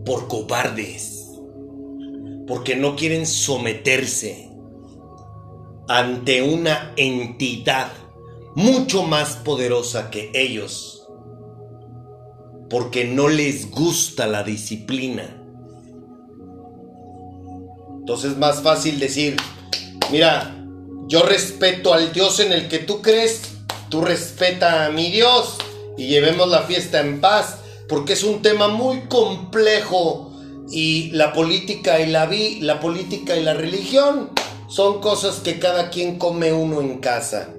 Por 0.05 0.27
cobardes, 0.27 1.31
porque 2.47 2.75
no 2.75 2.95
quieren 2.95 3.25
someterse 3.25 4.49
ante 5.87 6.41
una 6.41 6.93
entidad 6.95 7.91
mucho 8.55 9.03
más 9.03 9.35
poderosa 9.37 10.09
que 10.09 10.31
ellos, 10.33 11.07
porque 12.69 13.05
no 13.05 13.27
les 13.27 13.69
gusta 13.71 14.27
la 14.27 14.43
disciplina. 14.43 15.41
Entonces 17.99 18.33
es 18.33 18.37
más 18.37 18.61
fácil 18.61 18.99
decir, 18.99 19.35
mira, 20.11 20.55
yo 21.07 21.23
respeto 21.23 21.93
al 21.93 22.13
Dios 22.13 22.39
en 22.39 22.53
el 22.53 22.67
que 22.67 22.79
tú 22.79 23.01
crees, 23.01 23.55
tú 23.89 24.01
respeta 24.01 24.85
a 24.85 24.91
mi 24.91 25.11
Dios 25.11 25.57
y 25.97 26.07
llevemos 26.07 26.47
la 26.47 26.63
fiesta 26.63 26.99
en 26.99 27.19
paz 27.21 27.59
porque 27.87 28.13
es 28.13 28.23
un 28.23 28.41
tema 28.41 28.67
muy 28.67 29.01
complejo 29.01 30.31
y 30.69 31.11
la 31.11 31.33
política 31.33 31.99
y 31.99 32.07
la 32.07 32.25
vi, 32.25 32.59
la 32.61 32.79
política 32.79 33.35
y 33.35 33.43
la 33.43 33.53
religión 33.53 34.31
son 34.67 35.01
cosas 35.01 35.41
que 35.41 35.59
cada 35.59 35.89
quien 35.89 36.17
come 36.17 36.53
uno 36.53 36.81
en 36.81 36.99
casa. 36.99 37.53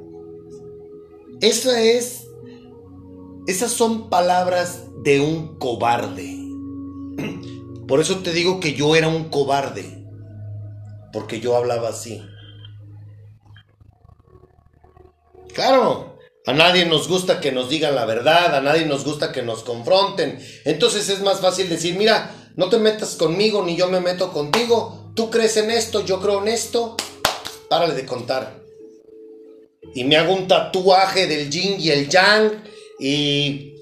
Esa 1.40 1.80
es 1.82 2.26
esas 3.46 3.70
son 3.70 4.10
palabras 4.10 4.86
de 5.04 5.20
un 5.20 5.56
cobarde. 5.58 6.36
Por 7.86 8.00
eso 8.00 8.18
te 8.18 8.32
digo 8.32 8.58
que 8.58 8.74
yo 8.74 8.96
era 8.96 9.06
un 9.06 9.28
cobarde, 9.28 10.04
porque 11.12 11.38
yo 11.38 11.56
hablaba 11.56 11.90
así. 11.90 12.20
Claro, 15.54 16.15
a 16.46 16.52
nadie 16.52 16.87
nos 16.87 17.09
gusta 17.09 17.40
que 17.40 17.50
nos 17.50 17.68
digan 17.68 17.96
la 17.96 18.04
verdad, 18.04 18.54
a 18.54 18.61
nadie 18.61 18.87
nos 18.87 19.04
gusta 19.04 19.32
que 19.32 19.42
nos 19.42 19.64
confronten. 19.64 20.38
Entonces 20.64 21.09
es 21.09 21.20
más 21.20 21.40
fácil 21.40 21.68
decir, 21.68 21.96
mira, 21.96 22.52
no 22.54 22.68
te 22.68 22.78
metas 22.78 23.16
conmigo 23.16 23.64
ni 23.64 23.76
yo 23.76 23.88
me 23.88 24.00
meto 24.00 24.32
contigo. 24.32 25.11
Tú 25.16 25.28
crees 25.28 25.56
en 25.56 25.72
esto, 25.72 26.04
yo 26.04 26.20
creo 26.20 26.40
en 26.42 26.48
esto. 26.48 26.96
Párale 27.68 27.94
de 27.94 28.06
contar. 28.06 28.62
Y 29.92 30.04
me 30.04 30.16
hago 30.16 30.35
un 30.35 30.46
tatuaje 30.46 31.26
del 31.26 31.50
yin 31.50 31.80
y 31.80 31.90
el 31.90 32.09
yang 32.09 32.62
y 33.00 33.74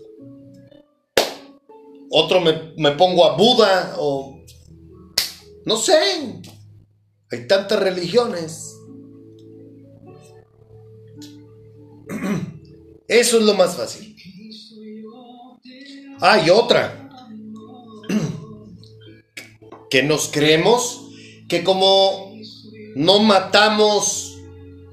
otro 2.11 2.40
me, 2.40 2.72
me 2.79 2.92
pongo 2.92 3.27
a 3.27 3.37
Buda 3.37 3.96
o 3.98 4.38
no 5.66 5.77
sé. 5.77 6.40
Hay 7.31 7.46
tantas 7.46 7.79
religiones. 7.79 8.70
Eso 13.14 13.38
es 13.38 13.44
lo 13.44 13.55
más 13.55 13.77
fácil. 13.77 14.16
Hay 16.20 16.50
otra. 16.50 17.00
Que 19.88 20.03
nos 20.03 20.27
creemos 20.27 21.09
que 21.48 21.62
como 21.62 22.35
no 22.96 23.20
matamos, 23.20 24.37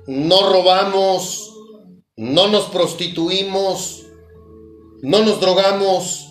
no 0.05 0.51
robamos, 0.51 1.51
no 2.15 2.49
nos 2.49 2.65
prostituimos, 2.65 4.05
no 5.01 5.23
nos 5.23 5.41
drogamos, 5.41 6.29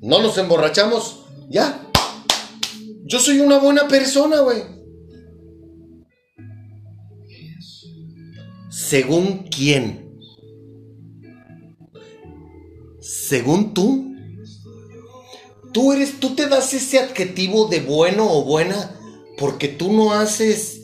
no 0.00 0.22
nos 0.22 0.38
emborrachamos, 0.38 1.24
ya. 1.50 1.90
Yo 3.02 3.18
soy 3.18 3.40
una 3.40 3.58
buena 3.58 3.88
persona, 3.88 4.38
güey. 4.42 4.62
¿Según 8.70 9.48
quién? 9.48 10.11
Según 13.32 13.72
tú. 13.72 14.14
Tú 15.72 15.94
eres, 15.94 16.20
tú 16.20 16.34
te 16.34 16.48
das 16.50 16.74
ese 16.74 16.98
adjetivo 16.98 17.66
de 17.66 17.80
bueno 17.80 18.30
o 18.30 18.44
buena 18.44 18.94
porque 19.38 19.68
tú 19.68 19.90
no 19.90 20.12
haces 20.12 20.82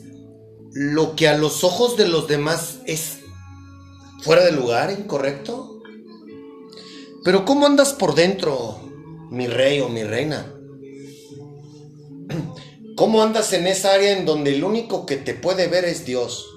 lo 0.73 1.15
que 1.15 1.27
a 1.27 1.37
los 1.37 1.63
ojos 1.63 1.95
de 1.95 2.07
los 2.07 2.27
demás 2.27 2.79
es 2.87 3.19
fuera 4.23 4.43
de 4.43 4.51
lugar, 4.51 4.91
incorrecto. 4.91 5.83
Pero 7.23 7.45
¿cómo 7.45 7.67
andas 7.67 7.93
por 7.93 8.15
dentro, 8.15 8.79
mi 9.29 9.45
rey 9.45 9.81
o 9.81 9.89
mi 9.89 10.03
reina? 10.03 10.51
¿Cómo 12.95 13.21
andas 13.21 13.53
en 13.53 13.67
esa 13.67 13.93
área 13.93 14.17
en 14.17 14.25
donde 14.25 14.55
el 14.55 14.63
único 14.63 15.05
que 15.05 15.17
te 15.17 15.35
puede 15.35 15.67
ver 15.67 15.85
es 15.85 16.03
Dios? 16.03 16.47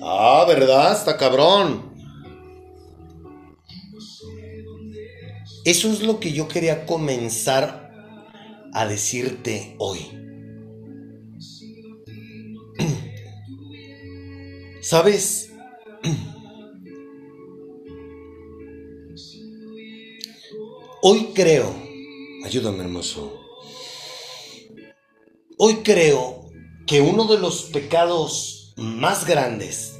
Ah, 0.00 0.44
¿verdad? 0.46 0.92
Está 0.92 1.16
cabrón. 1.16 1.92
Eso 5.64 5.92
es 5.92 6.02
lo 6.02 6.20
que 6.20 6.32
yo 6.32 6.48
quería 6.48 6.86
comenzar 6.86 7.90
a 8.72 8.86
decirte 8.86 9.74
hoy. 9.78 10.06
¿Sabes? 14.80 15.50
Hoy 21.00 21.28
creo, 21.32 21.72
ayúdame 22.44 22.82
hermoso, 22.82 23.40
hoy 25.56 25.76
creo 25.84 26.50
que 26.88 27.00
uno 27.00 27.26
de 27.26 27.38
los 27.38 27.64
pecados 27.64 28.57
más 28.78 29.26
grandes 29.26 29.98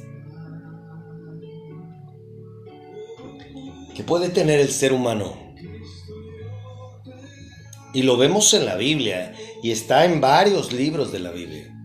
que 3.95 4.03
puede 4.03 4.29
tener 4.29 4.59
el 4.59 4.69
ser 4.69 4.93
humano. 4.93 5.37
Y 7.93 8.03
lo 8.03 8.17
vemos 8.17 8.53
en 8.53 8.65
la 8.65 8.75
Biblia 8.75 9.35
y 9.61 9.71
está 9.71 10.05
en 10.05 10.21
varios 10.21 10.71
libros 10.71 11.11
de 11.11 11.19
la 11.19 11.31
Biblia. 11.31 11.75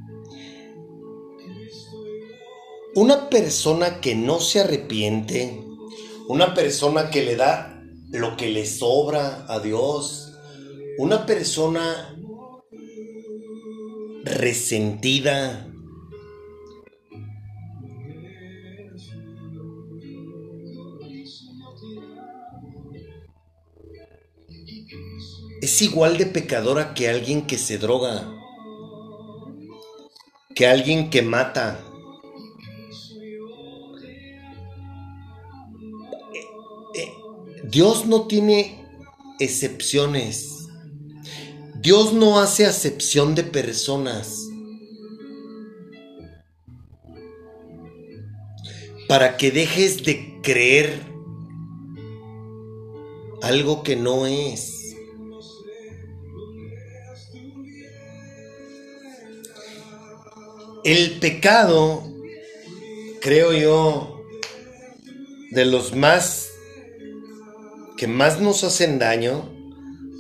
Una 2.94 3.28
persona 3.28 4.00
que 4.00 4.14
no 4.14 4.38
se 4.38 4.60
arrepiente, 4.60 5.60
una 6.28 6.54
persona 6.54 7.10
que 7.10 7.24
le 7.24 7.34
da 7.34 7.82
lo 8.10 8.36
que 8.36 8.48
le 8.50 8.66
sobra 8.66 9.46
a 9.48 9.58
Dios, 9.58 10.32
una 10.98 11.26
persona 11.26 12.16
resentida, 14.22 15.73
es 25.64 25.80
igual 25.80 26.18
de 26.18 26.26
pecadora 26.26 26.92
que 26.92 27.08
alguien 27.08 27.46
que 27.46 27.56
se 27.56 27.78
droga, 27.78 28.30
que 30.54 30.66
alguien 30.66 31.08
que 31.08 31.22
mata. 31.22 31.82
Eh, 36.34 37.00
eh, 37.00 37.12
Dios 37.64 38.04
no 38.04 38.26
tiene 38.26 38.86
excepciones. 39.40 40.68
Dios 41.80 42.12
no 42.12 42.40
hace 42.40 42.66
acepción 42.66 43.34
de 43.34 43.44
personas. 43.44 44.46
Para 49.08 49.38
que 49.38 49.50
dejes 49.50 50.04
de 50.04 50.40
creer 50.42 51.00
algo 53.40 53.82
que 53.82 53.96
no 53.96 54.26
es. 54.26 54.73
El 60.84 61.18
pecado, 61.18 62.02
creo 63.20 63.52
yo, 63.54 64.22
de 65.50 65.64
los 65.64 65.94
más 65.94 66.50
que 67.96 68.06
más 68.06 68.40
nos 68.40 68.64
hacen 68.64 68.98
daño 68.98 69.50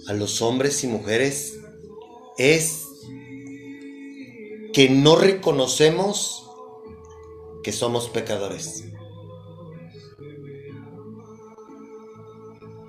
a 0.06 0.14
los 0.14 0.40
hombres 0.40 0.82
y 0.84 0.86
mujeres 0.86 1.58
es 2.38 2.86
que 4.72 4.88
no 4.88 5.16
reconocemos 5.16 6.48
que 7.62 7.72
somos 7.72 8.08
pecadores. 8.08 8.84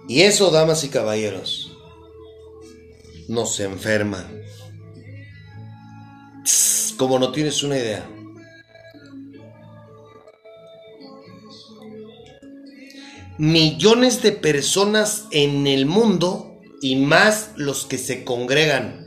Y 0.08 0.22
eso, 0.22 0.52
damas 0.52 0.84
y 0.84 0.90
caballeros, 0.90 1.76
nos 3.28 3.60
enferma. 3.60 4.32
Como 6.97 7.19
no 7.19 7.31
tienes 7.31 7.63
una 7.63 7.77
idea. 7.77 8.10
Millones 13.38 14.21
de 14.21 14.31
personas 14.31 15.27
en 15.31 15.67
el 15.67 15.86
mundo 15.86 16.60
y 16.81 16.95
más 16.95 17.51
los 17.58 17.86
que 17.86 17.97
se 17.97 18.23
congregan 18.23 19.05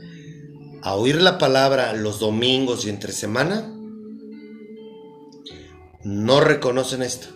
a 0.81 0.95
oír 0.95 1.21
la 1.21 1.37
palabra 1.37 1.93
los 1.93 2.19
domingos 2.19 2.85
y 2.85 2.89
entre 2.89 3.11
semana, 3.11 3.73
no 6.03 6.39
reconocen 6.39 7.01
esto. 7.01 7.27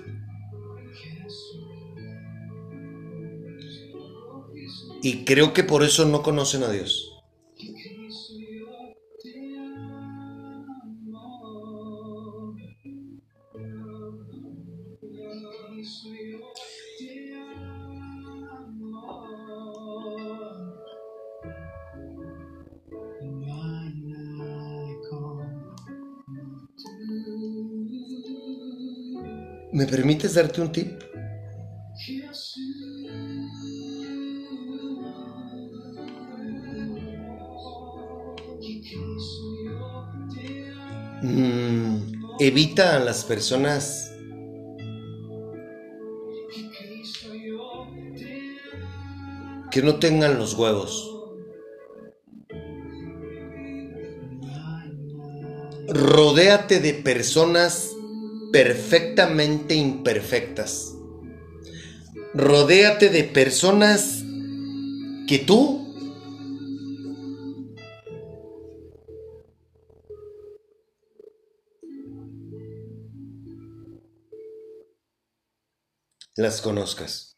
Y 5.01 5.25
creo 5.25 5.53
que 5.53 5.63
por 5.63 5.83
eso 5.83 6.05
no 6.05 6.23
conocen 6.23 6.63
a 6.63 6.69
Dios. 6.69 7.12
¿Me 29.71 29.87
permites 29.87 30.35
darte 30.35 30.61
un 30.61 30.71
tip? 30.71 31.01
Mm, 41.23 42.35
evita 42.39 42.97
a 42.97 42.99
las 42.99 43.23
personas 43.23 44.12
que 49.73 49.81
no 49.81 49.97
tengan 49.97 50.37
los 50.37 50.53
huevos. 50.53 51.09
Rodéate 55.87 56.79
de 56.79 56.93
personas 56.93 57.89
perfectamente 58.51 59.73
imperfectas. 59.73 60.93
Rodéate 62.35 63.09
de 63.09 63.23
personas 63.23 64.23
que 65.27 65.39
tú 65.39 65.79
las 76.35 76.61
conozcas. 76.61 77.32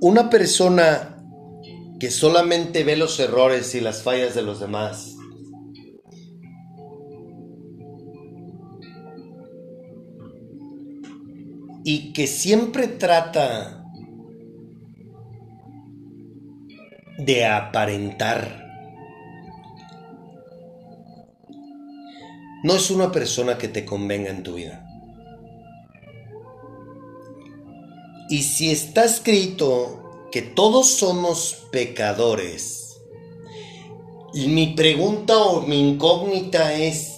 Una 0.00 0.30
persona 0.30 1.16
que 1.98 2.10
solamente 2.10 2.84
ve 2.84 2.96
los 2.96 3.18
errores 3.18 3.74
y 3.74 3.80
las 3.80 4.02
fallas 4.02 4.34
de 4.34 4.42
los 4.42 4.60
demás. 4.60 5.16
Y 11.84 12.12
que 12.12 12.26
siempre 12.26 12.86
trata 12.86 13.84
de 17.18 17.46
aparentar. 17.46 18.66
No 22.62 22.74
es 22.74 22.90
una 22.90 23.10
persona 23.10 23.58
que 23.58 23.68
te 23.68 23.84
convenga 23.84 24.30
en 24.30 24.42
tu 24.42 24.54
vida. 24.54 24.87
Y 28.30 28.42
si 28.42 28.70
está 28.70 29.04
escrito 29.04 30.28
que 30.30 30.42
todos 30.42 30.88
somos 30.88 31.66
pecadores. 31.70 33.00
Y 34.34 34.48
mi 34.48 34.74
pregunta 34.74 35.36
o 35.38 35.62
mi 35.62 35.90
incógnita 35.90 36.74
es, 36.74 37.16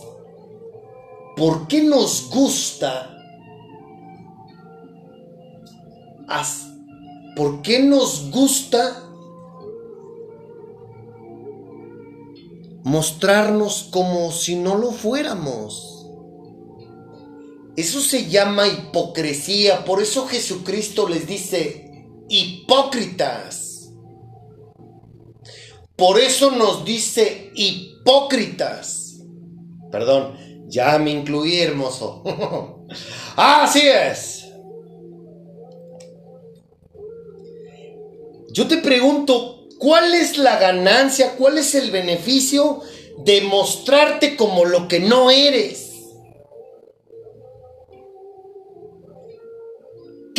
¿por 1.37 1.66
qué 1.66 1.83
nos 1.83 2.31
gusta? 2.31 3.16
¿Por 7.35 7.62
qué 7.62 7.81
nos 7.81 8.31
gusta 8.31 9.03
mostrarnos 12.85 13.88
como 13.90 14.31
si 14.31 14.55
no 14.55 14.77
lo 14.77 14.92
fuéramos? 14.92 15.99
Eso 17.76 18.00
se 18.00 18.28
llama 18.28 18.66
hipocresía. 18.66 19.85
Por 19.85 20.02
eso 20.02 20.26
Jesucristo 20.26 21.09
les 21.09 21.26
dice, 21.26 22.06
hipócritas. 22.28 23.90
Por 25.96 26.18
eso 26.18 26.50
nos 26.50 26.85
dice 26.85 27.50
hipócritas. 27.54 29.18
Perdón, 29.90 30.37
ya 30.68 30.98
me 30.98 31.11
incluí, 31.11 31.59
hermoso. 31.59 32.22
Así 33.37 33.83
es. 33.87 34.46
Yo 38.52 38.66
te 38.66 38.78
pregunto, 38.78 39.68
¿cuál 39.78 40.14
es 40.14 40.38
la 40.38 40.59
ganancia? 40.59 41.37
¿Cuál 41.37 41.59
es 41.59 41.74
el 41.74 41.90
beneficio 41.90 42.80
de 43.18 43.42
mostrarte 43.42 44.37
como 44.37 44.64
lo 44.64 44.88
que 44.88 45.00
no 45.00 45.30
eres? 45.30 45.89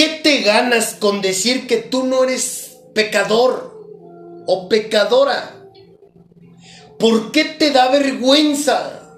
¿Qué 0.02 0.20
te 0.24 0.42
ganas 0.42 0.96
con 0.96 1.22
decir 1.22 1.68
que 1.68 1.78
tú 1.78 2.06
no 2.06 2.24
eres 2.24 2.80
pecador 2.96 3.88
o 4.48 4.68
pecadora? 4.68 5.70
¿Por 6.98 7.32
qué 7.32 7.46
te 7.46 7.70
da 7.70 7.88
vergüenza? 7.92 9.16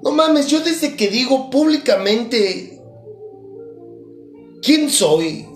No 0.00 0.12
mames, 0.12 0.46
yo 0.46 0.60
desde 0.60 0.94
que 0.94 1.08
digo 1.08 1.50
públicamente 1.50 2.80
quién 4.62 4.88
soy, 4.88 5.48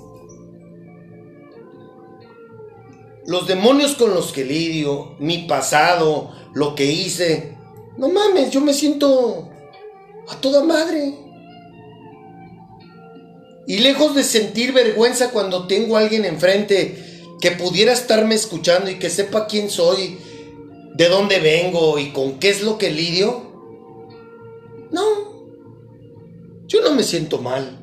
los 3.28 3.46
demonios 3.46 3.94
con 3.94 4.14
los 4.14 4.32
que 4.32 4.44
lidio, 4.44 5.14
mi 5.20 5.46
pasado, 5.46 6.32
lo 6.54 6.74
que 6.74 6.86
hice, 6.86 7.56
no 7.98 8.08
mames, 8.08 8.50
yo 8.50 8.60
me 8.60 8.74
siento 8.74 9.48
a 10.28 10.40
toda 10.40 10.64
madre. 10.64 11.29
Y 13.66 13.78
lejos 13.78 14.14
de 14.14 14.24
sentir 14.24 14.72
vergüenza 14.72 15.30
cuando 15.30 15.66
tengo 15.66 15.96
a 15.96 16.00
alguien 16.00 16.24
enfrente 16.24 17.28
que 17.40 17.52
pudiera 17.52 17.92
estarme 17.92 18.34
escuchando 18.34 18.90
y 18.90 18.98
que 18.98 19.10
sepa 19.10 19.46
quién 19.46 19.70
soy, 19.70 20.18
de 20.94 21.08
dónde 21.08 21.40
vengo 21.40 21.98
y 21.98 22.12
con 22.12 22.38
qué 22.38 22.50
es 22.50 22.62
lo 22.62 22.78
que 22.78 22.90
lidio, 22.90 23.50
no, 24.90 25.02
yo 26.66 26.82
no 26.82 26.94
me 26.94 27.02
siento 27.02 27.40
mal. 27.40 27.76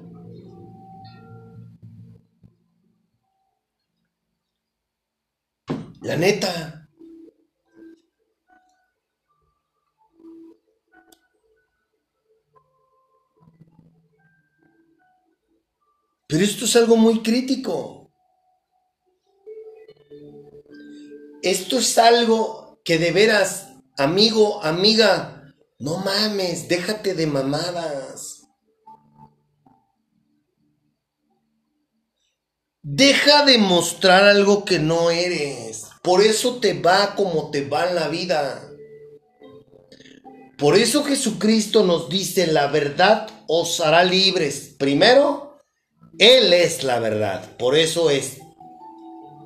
La 6.01 6.15
neta. 6.15 6.76
Pero 16.27 16.43
esto 16.43 16.65
es 16.65 16.75
algo 16.75 16.97
muy 16.97 17.21
crítico. 17.23 18.11
Esto 21.41 21.77
es 21.77 21.97
algo 21.97 22.81
que 22.83 22.97
de 22.97 23.11
veras, 23.11 23.69
amigo, 23.97 24.61
amiga, 24.63 25.33
No 25.79 25.97
mames, 25.97 26.67
déjate 26.67 27.13
de 27.13 27.27
mamadas. 27.27 28.47
Deja 32.81 33.45
de 33.45 33.59
mostrar 33.59 34.23
algo 34.23 34.65
que 34.65 34.79
no 34.79 35.11
eres. 35.11 35.85
Por 36.01 36.21
eso 36.21 36.59
te 36.59 36.73
va 36.73 37.13
como 37.15 37.51
te 37.51 37.67
va 37.67 37.89
en 37.89 37.95
la 37.95 38.07
vida. 38.07 38.67
Por 40.57 40.75
eso 40.75 41.03
Jesucristo 41.03 41.83
nos 41.83 42.09
dice, 42.09 42.47
la 42.47 42.67
verdad 42.67 43.29
os 43.47 43.79
hará 43.79 44.03
libres. 44.03 44.73
Primero, 44.79 45.46
Él 46.19 46.51
es 46.53 46.83
la 46.83 46.99
verdad. 46.99 47.57
Por 47.57 47.75
eso 47.75 48.09
es, 48.09 48.37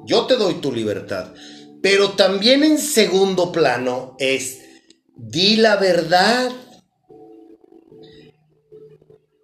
yo 0.05 0.25
te 0.25 0.35
doy 0.35 0.55
tu 0.55 0.71
libertad. 0.71 1.33
Pero 1.81 2.11
también 2.11 2.63
en 2.63 2.77
segundo 2.77 3.51
plano 3.51 4.15
es, 4.19 4.59
di 5.15 5.57
la 5.57 5.77
verdad. 5.77 6.51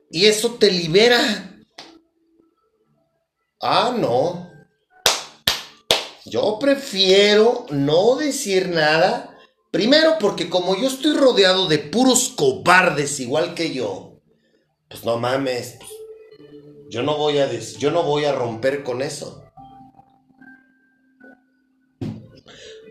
Y 0.10 0.26
eso 0.26 0.56
te 0.56 0.72
libera. 0.72 1.58
Ah, 3.62 3.94
no. 3.98 4.52
Yo 6.26 6.60
prefiero 6.60 7.66
no 7.70 8.16
decir 8.16 8.70
nada. 8.70 9.38
Primero 9.72 10.18
porque 10.20 10.50
como 10.50 10.76
yo 10.76 10.88
estoy 10.88 11.14
rodeado 11.14 11.68
de 11.68 11.80
puros 11.80 12.30
cobardes 12.30 13.20
igual 13.20 13.54
que 13.54 13.74
yo, 13.74 14.22
pues 14.88 15.04
no 15.04 15.18
mames, 15.18 15.76
pues, 15.80 15.92
yo 16.90 17.04
no 17.04 17.18
voy 17.18 17.40
a 17.40 17.52
yo 17.52 17.92
no 17.92 18.04
voy 18.04 18.26
a 18.26 18.34
romper 18.34 18.84
con 18.84 19.02
eso. 19.02 19.44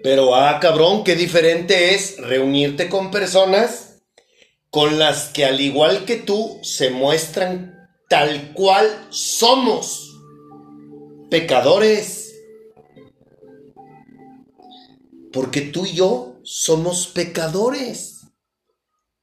Pero 0.03 0.37
ah, 0.37 0.61
cabrón, 0.61 1.03
qué 1.03 1.17
diferente 1.17 1.95
es 1.95 2.19
reunirte 2.19 2.89
con 2.89 3.11
personas 3.11 4.03
con 4.71 4.99
las 4.99 5.31
que 5.31 5.45
al 5.45 5.61
igual 5.61 6.05
que 6.05 6.17
tú 6.17 6.59
se 6.63 6.91
muestran 6.91 7.89
tal 8.09 8.53
cual 8.53 9.07
somos 9.11 10.17
pecadores. 11.31 12.35
Porque 15.33 15.63
tú 15.63 15.87
y 15.87 15.95
yo 15.95 16.39
somos 16.45 17.09
pecadores. 17.09 18.27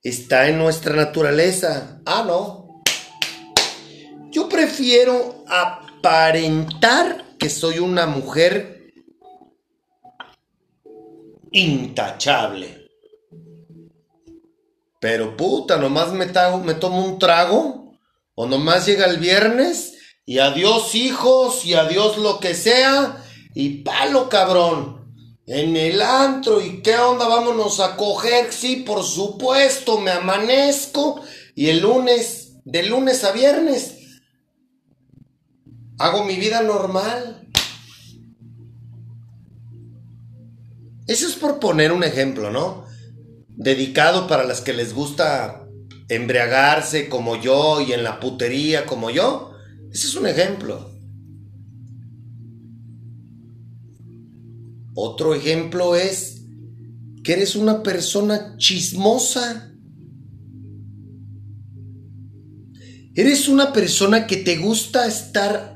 Está 0.02 0.50
en 0.50 0.58
nuestra 0.58 0.96
naturaleza. 0.96 2.02
Ah, 2.06 2.24
no. 2.28 2.63
Yo 4.34 4.50
prefiero 4.50 5.46
aparentar 5.48 7.38
que 7.38 7.52
soy 7.52 7.78
una 7.78 8.08
mujer 8.08 8.92
intachable. 11.52 12.90
Pero 15.00 15.38
puta, 15.38 15.78
nomás 15.78 16.14
me, 16.14 16.26
me 16.26 16.74
tomo 16.74 17.06
un 17.06 17.20
trago. 17.20 17.94
O 18.34 18.48
nomás 18.48 18.88
llega 18.88 19.06
el 19.06 19.18
viernes. 19.18 19.94
Y 20.26 20.40
adiós 20.40 20.96
hijos. 20.96 21.64
Y 21.64 21.76
adiós 21.76 22.18
lo 22.18 22.40
que 22.40 22.56
sea. 22.56 23.24
Y 23.54 23.84
palo 23.84 24.30
cabrón. 24.30 25.14
En 25.46 25.78
el 25.78 26.02
antro, 26.02 26.60
¿y 26.60 26.82
qué 26.82 26.98
onda? 26.98 27.28
Vámonos 27.28 27.80
a 27.80 27.96
coger. 27.98 28.52
Sí, 28.52 28.78
por 28.78 29.04
supuesto, 29.04 30.00
me 30.00 30.10
amanezco. 30.10 31.22
Y 31.54 31.70
el 31.70 31.82
lunes, 31.82 32.54
de 32.66 32.82
lunes 32.82 33.24
a 33.26 33.32
viernes, 33.32 34.00
hago 35.98 36.26
mi 36.26 36.36
vida 36.36 36.62
normal. 36.62 37.48
Eso 41.08 41.28
es 41.28 41.36
por 41.36 41.60
poner 41.60 41.92
un 41.92 42.04
ejemplo, 42.04 42.50
¿no? 42.50 42.86
Dedicado 43.50 44.28
para 44.28 44.46
las 44.46 44.62
que 44.62 44.74
les 44.74 44.94
gusta 44.94 45.68
embriagarse 46.10 47.10
como 47.10 47.42
yo 47.42 47.82
y 47.82 47.94
en 47.94 48.04
la 48.04 48.20
putería 48.20 48.86
como 48.86 49.10
yo. 49.10 49.52
Ese 49.92 50.08
es 50.08 50.16
un 50.16 50.28
ejemplo. 50.28 50.92
Otro 54.96 55.34
ejemplo 55.34 55.96
es 55.96 56.44
que 57.24 57.34
eres 57.34 57.56
una 57.56 57.84
persona 57.84 58.56
chismosa. 58.58 59.72
Eres 63.16 63.48
una 63.48 63.74
persona 63.74 64.26
que 64.26 64.38
te 64.38 64.58
gusta 64.58 65.08
estar 65.08 65.73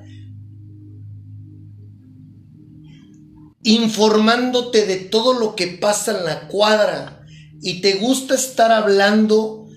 informándote 3.68 4.86
de 4.86 4.96
todo 4.96 5.38
lo 5.38 5.54
que 5.54 5.68
pasa 5.68 6.18
en 6.18 6.24
la 6.24 6.48
cuadra 6.48 7.26
y 7.62 7.82
te 7.82 7.96
gusta 7.96 8.34
estar 8.34 8.72
hablando 8.72 9.68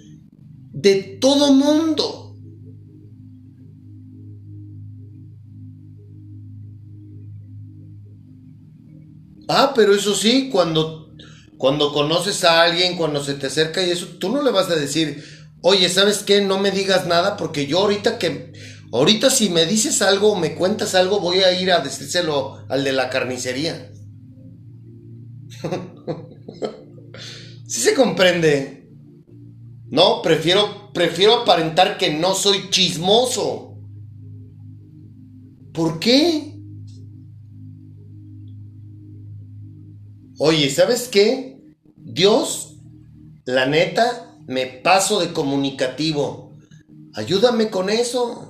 de 0.73 1.19
todo 1.21 1.53
mundo. 1.53 2.37
Ah, 9.49 9.73
pero 9.75 9.93
eso 9.93 10.15
sí, 10.15 10.51
cuando, 10.53 11.13
cuando 11.59 11.93
conoces 11.93 12.45
a 12.45 12.63
alguien, 12.63 12.97
cuando 12.97 13.25
se 13.25 13.35
te 13.35 13.49
acerca 13.49 13.85
y 13.85 13.91
eso, 13.91 14.07
tú 14.21 14.29
no 14.29 14.41
le 14.41 14.53
vas 14.53 14.71
a 14.71 14.77
decir, 14.77 15.25
oye, 15.63 15.89
¿sabes 15.89 16.19
qué? 16.19 16.43
No 16.43 16.61
me 16.61 16.71
digas 16.71 17.09
nada 17.09 17.37
porque 17.37 17.67
yo 17.67 17.81
ahorita 17.81 18.21
que, 18.21 18.53
ahorita 18.93 19.31
si 19.31 19.51
me 19.51 19.67
dices 19.67 20.03
algo 20.03 20.37
me 20.37 20.55
cuentas 20.55 20.95
algo, 20.95 21.21
voy 21.21 21.39
a 21.39 21.61
ir 21.61 21.73
a 21.73 21.81
decírselo 21.81 22.65
al 22.69 22.85
de 22.85 22.93
la 22.93 23.11
carnicería. 23.11 23.91
sí 27.67 27.81
se 27.81 27.95
comprende. 27.95 28.89
No, 29.89 30.23
prefiero, 30.23 30.93
prefiero 30.93 31.43
aparentar 31.43 31.99
que 31.99 32.15
no 32.15 32.35
soy 32.35 32.71
chismoso. 32.71 33.77
¿Por 35.73 35.99
qué? 35.99 36.57
Oye, 40.39 40.71
¿sabes 40.71 41.09
qué? 41.09 41.61
Dios, 41.97 42.77
la 43.45 43.67
neta, 43.67 44.37
me 44.47 44.67
paso 44.67 45.21
de 45.21 45.33
comunicativo. 45.33 46.57
Ayúdame 47.15 47.69
con 47.69 47.91
eso. 47.91 48.50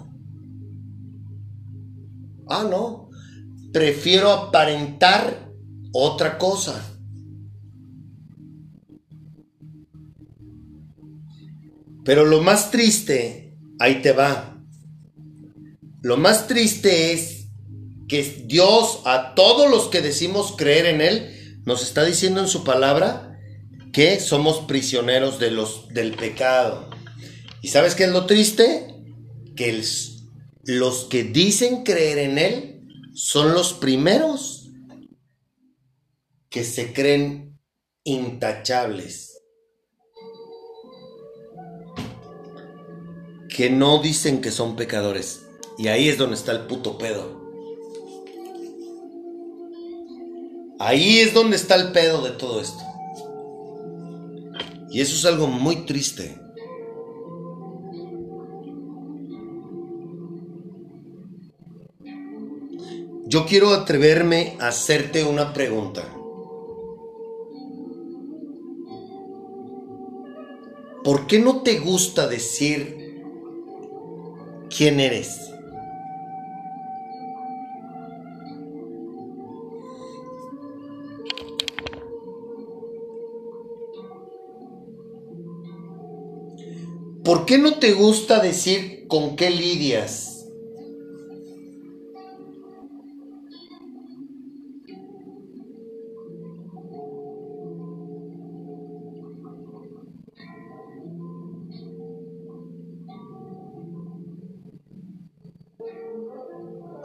Ah, 2.51 2.67
no. 2.69 3.09
Prefiero 3.73 4.33
aparentar 4.33 5.51
otra 5.93 6.37
cosa. 6.37 6.85
Pero 12.05 12.25
lo 12.25 12.43
más 12.43 12.73
triste, 12.73 13.57
ahí 13.79 14.03
te 14.03 14.13
va. 14.13 14.59
Lo 16.03 16.17
más 16.17 16.49
triste 16.49 17.13
es 17.13 17.47
que 18.09 18.45
Dios, 18.47 19.03
a 19.05 19.35
todos 19.37 19.71
los 19.71 19.89
que 19.89 20.01
decimos 20.01 20.55
creer 20.57 20.87
en 20.87 21.01
Él, 21.01 21.63
nos 21.65 21.83
está 21.85 22.05
diciendo 22.05 22.41
en 22.41 22.49
su 22.49 22.65
palabra 22.65 23.39
que 23.93 24.19
somos 24.19 24.61
prisioneros 24.67 25.39
de 25.39 25.53
los, 25.53 25.87
del 25.89 26.17
pecado. 26.17 26.91
¿Y 27.63 27.69
sabes 27.69 27.95
qué 27.95 28.05
es 28.05 28.11
lo 28.11 28.27
triste? 28.27 28.93
Que 29.55 29.69
los 30.71 31.07
que 31.07 31.25
dicen 31.25 31.83
creer 31.83 32.19
en 32.19 32.39
Él 32.39 32.89
son 33.13 33.55
los 33.55 33.73
primeros 33.73 34.71
que 36.49 36.63
se 36.63 36.93
creen 36.93 37.59
intachables. 38.05 39.43
Que 43.49 43.69
no 43.69 44.01
dicen 44.01 44.41
que 44.41 44.53
son 44.53 44.77
pecadores. 44.77 45.43
Y 45.77 45.89
ahí 45.89 46.09
es 46.09 46.19
donde 46.19 46.37
está 46.37 46.53
el 46.53 46.67
puto 46.69 46.99
pedo. 46.99 47.41
Ahí 50.79 51.19
es 51.19 51.35
donde 51.35 51.57
está 51.57 51.75
el 51.75 51.91
pedo 51.91 52.23
de 52.23 52.31
todo 52.31 52.61
esto. 52.61 52.83
Y 54.93 55.01
eso 55.01 55.17
es 55.17 55.25
algo 55.25 55.49
muy 55.49 55.85
triste. 55.85 56.40
Yo 63.33 63.47
quiero 63.47 63.71
atreverme 63.71 64.57
a 64.59 64.67
hacerte 64.67 65.23
una 65.23 65.53
pregunta. 65.53 66.03
¿Por 71.05 71.29
qué 71.29 71.39
no 71.39 71.63
te 71.63 71.79
gusta 71.79 72.27
decir 72.27 73.23
quién 74.77 74.99
eres? 74.99 75.39
¿Por 87.23 87.47
qué 87.47 87.59
no 87.59 87.79
te 87.79 87.93
gusta 87.93 88.41
decir 88.41 89.07
con 89.07 89.37
qué 89.37 89.51
lidias? 89.51 90.30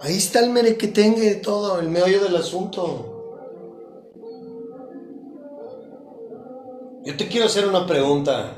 Ahí 0.06 0.18
está 0.18 0.39
el 0.39 0.51
merequetengue 0.51 1.22
de 1.22 1.36
todo, 1.38 1.80
el 1.80 1.89
meollo 1.89 2.22
del 2.22 2.36
asunto. 2.36 3.12
Yo 7.03 7.18
te 7.18 7.28
quiero 7.28 7.47
hacer 7.47 7.66
una 7.66 7.88
pregunta. 7.88 8.56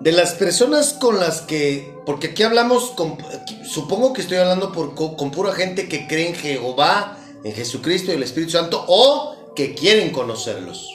De 0.00 0.12
las 0.12 0.32
personas 0.32 0.94
con 0.94 1.20
las 1.20 1.42
que, 1.42 1.94
porque 2.06 2.28
aquí 2.28 2.42
hablamos, 2.42 2.92
con, 2.92 3.18
supongo 3.68 4.14
que 4.14 4.22
estoy 4.22 4.38
hablando 4.38 4.72
con 4.94 5.30
pura 5.30 5.52
gente 5.52 5.90
que 5.90 6.06
cree 6.06 6.28
en 6.28 6.34
Jehová, 6.36 7.18
en 7.44 7.52
Jesucristo 7.52 8.12
y 8.12 8.14
el 8.14 8.22
Espíritu 8.22 8.52
Santo, 8.52 8.82
o 8.88 9.52
que 9.54 9.74
quieren 9.74 10.10
conocerlos 10.10 10.88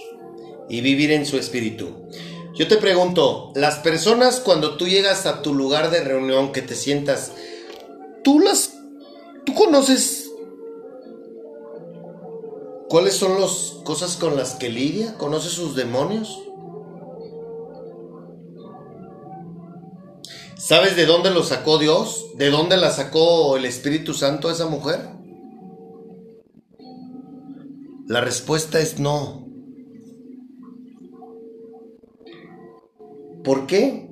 y 0.70 0.82
vivir 0.82 1.12
en 1.12 1.28
su 1.28 1.38
espíritu. 1.38 2.08
Yo 2.56 2.68
te 2.68 2.78
pregunto, 2.78 3.52
las 3.54 3.76
personas 3.78 4.40
cuando 4.40 4.76
tú 4.76 4.88
llegas 4.88 5.28
a 5.28 5.44
tu 5.44 5.54
lugar 5.54 5.92
de 5.92 6.04
reunión, 6.04 6.52
que 6.52 6.64
te 6.64 6.74
sientas, 6.74 7.32
¿tú 8.24 8.40
las, 8.40 8.74
tú 9.46 9.54
conoces 9.54 10.32
cuáles 12.90 13.16
son 13.16 13.40
las 13.40 13.78
cosas 13.84 14.18
con 14.18 14.36
las 14.36 14.56
que 14.56 14.70
lidia? 14.70 15.18
¿Conoces 15.18 15.54
sus 15.54 15.76
demonios? 15.76 16.42
¿Sabes 20.58 20.96
de 20.96 21.06
dónde 21.06 21.32
lo 21.32 21.44
sacó 21.44 21.78
Dios? 21.80 22.28
¿De 22.38 22.50
dónde 22.50 22.78
la 22.78 22.92
sacó 22.92 23.58
el 23.58 23.66
Espíritu 23.66 24.14
Santo 24.14 24.48
a 24.48 24.52
esa 24.52 24.68
mujer? 24.68 25.00
La 28.08 28.22
respuesta 28.22 28.80
es 28.80 29.00
no. 29.00 29.48
¿Por 33.44 33.68
qué? 33.68 34.10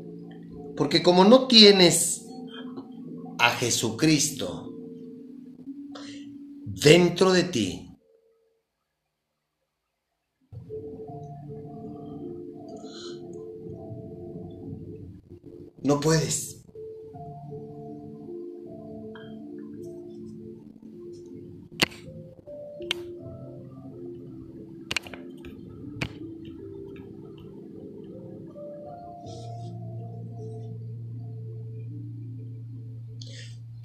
Porque 0.76 1.03
como 1.03 1.26
no 1.26 1.47
tienes 1.47 2.26
a 3.39 3.51
Jesucristo 3.51 4.73
dentro 6.65 7.31
de 7.31 7.43
ti, 7.43 7.97
no 15.83 15.99
puedes. 15.99 16.59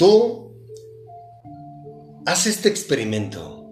Tú 0.04 0.52
haz 2.26 2.46
este 2.46 2.68
experimento. 2.68 3.64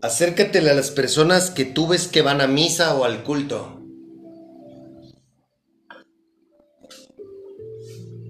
Acércatele 0.00 0.70
a 0.70 0.74
las 0.74 0.92
personas 0.92 1.50
que 1.50 1.64
tú 1.64 1.88
ves 1.88 2.06
que 2.06 2.22
van 2.22 2.40
a 2.40 2.46
misa 2.46 2.96
o 2.96 3.02
al 3.02 3.24
culto. 3.24 3.82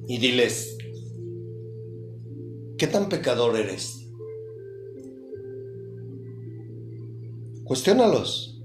Y 0.09 0.17
diles, 0.17 0.79
¿qué 2.79 2.87
tan 2.87 3.11
pecador 3.11 3.55
eres? 3.59 4.09
Cuestiónalos. 7.65 8.63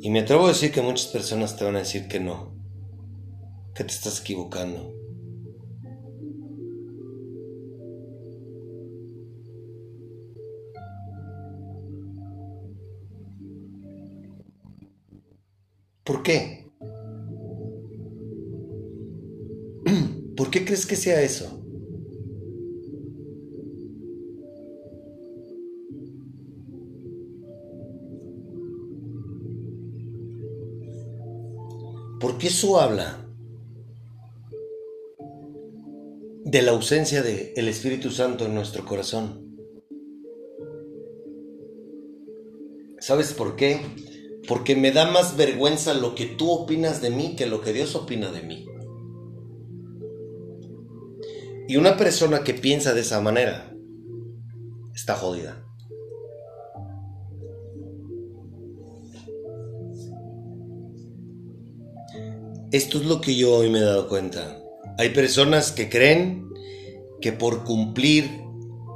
Y 0.00 0.08
me 0.08 0.20
atrevo 0.20 0.44
a 0.44 0.50
decir 0.50 0.70
que 0.70 0.82
muchas 0.82 1.08
personas 1.08 1.56
te 1.56 1.64
van 1.64 1.74
a 1.74 1.80
decir 1.80 2.06
que 2.06 2.20
no 2.20 2.61
que 3.74 3.84
te 3.84 3.92
estás 3.92 4.20
equivocando. 4.20 4.92
¿Por 16.04 16.22
qué? 16.22 16.66
¿Por 20.36 20.50
qué 20.50 20.64
crees 20.64 20.84
que 20.84 20.96
sea 20.96 21.22
eso? 21.22 21.58
¿Por 32.20 32.38
qué 32.38 32.48
eso 32.48 32.78
habla 32.78 33.21
de 36.52 36.60
la 36.60 36.72
ausencia 36.72 37.22
del 37.22 37.66
Espíritu 37.66 38.10
Santo 38.10 38.44
en 38.44 38.54
nuestro 38.54 38.84
corazón. 38.84 39.56
¿Sabes 43.00 43.32
por 43.32 43.56
qué? 43.56 43.80
Porque 44.46 44.76
me 44.76 44.92
da 44.92 45.10
más 45.10 45.38
vergüenza 45.38 45.94
lo 45.94 46.14
que 46.14 46.26
tú 46.26 46.50
opinas 46.50 47.00
de 47.00 47.08
mí 47.08 47.36
que 47.36 47.46
lo 47.46 47.62
que 47.62 47.72
Dios 47.72 47.96
opina 47.96 48.30
de 48.30 48.42
mí. 48.42 48.66
Y 51.68 51.78
una 51.78 51.96
persona 51.96 52.44
que 52.44 52.52
piensa 52.52 52.92
de 52.92 53.00
esa 53.00 53.22
manera 53.22 53.74
está 54.94 55.16
jodida. 55.16 55.66
Esto 62.72 62.98
es 62.98 63.06
lo 63.06 63.22
que 63.22 63.36
yo 63.36 63.54
hoy 63.54 63.70
me 63.70 63.78
he 63.78 63.82
dado 63.82 64.06
cuenta. 64.06 64.61
Hay 64.98 65.10
personas 65.10 65.72
que 65.72 65.88
creen 65.88 66.48
que 67.20 67.32
por 67.32 67.64
cumplir 67.64 68.42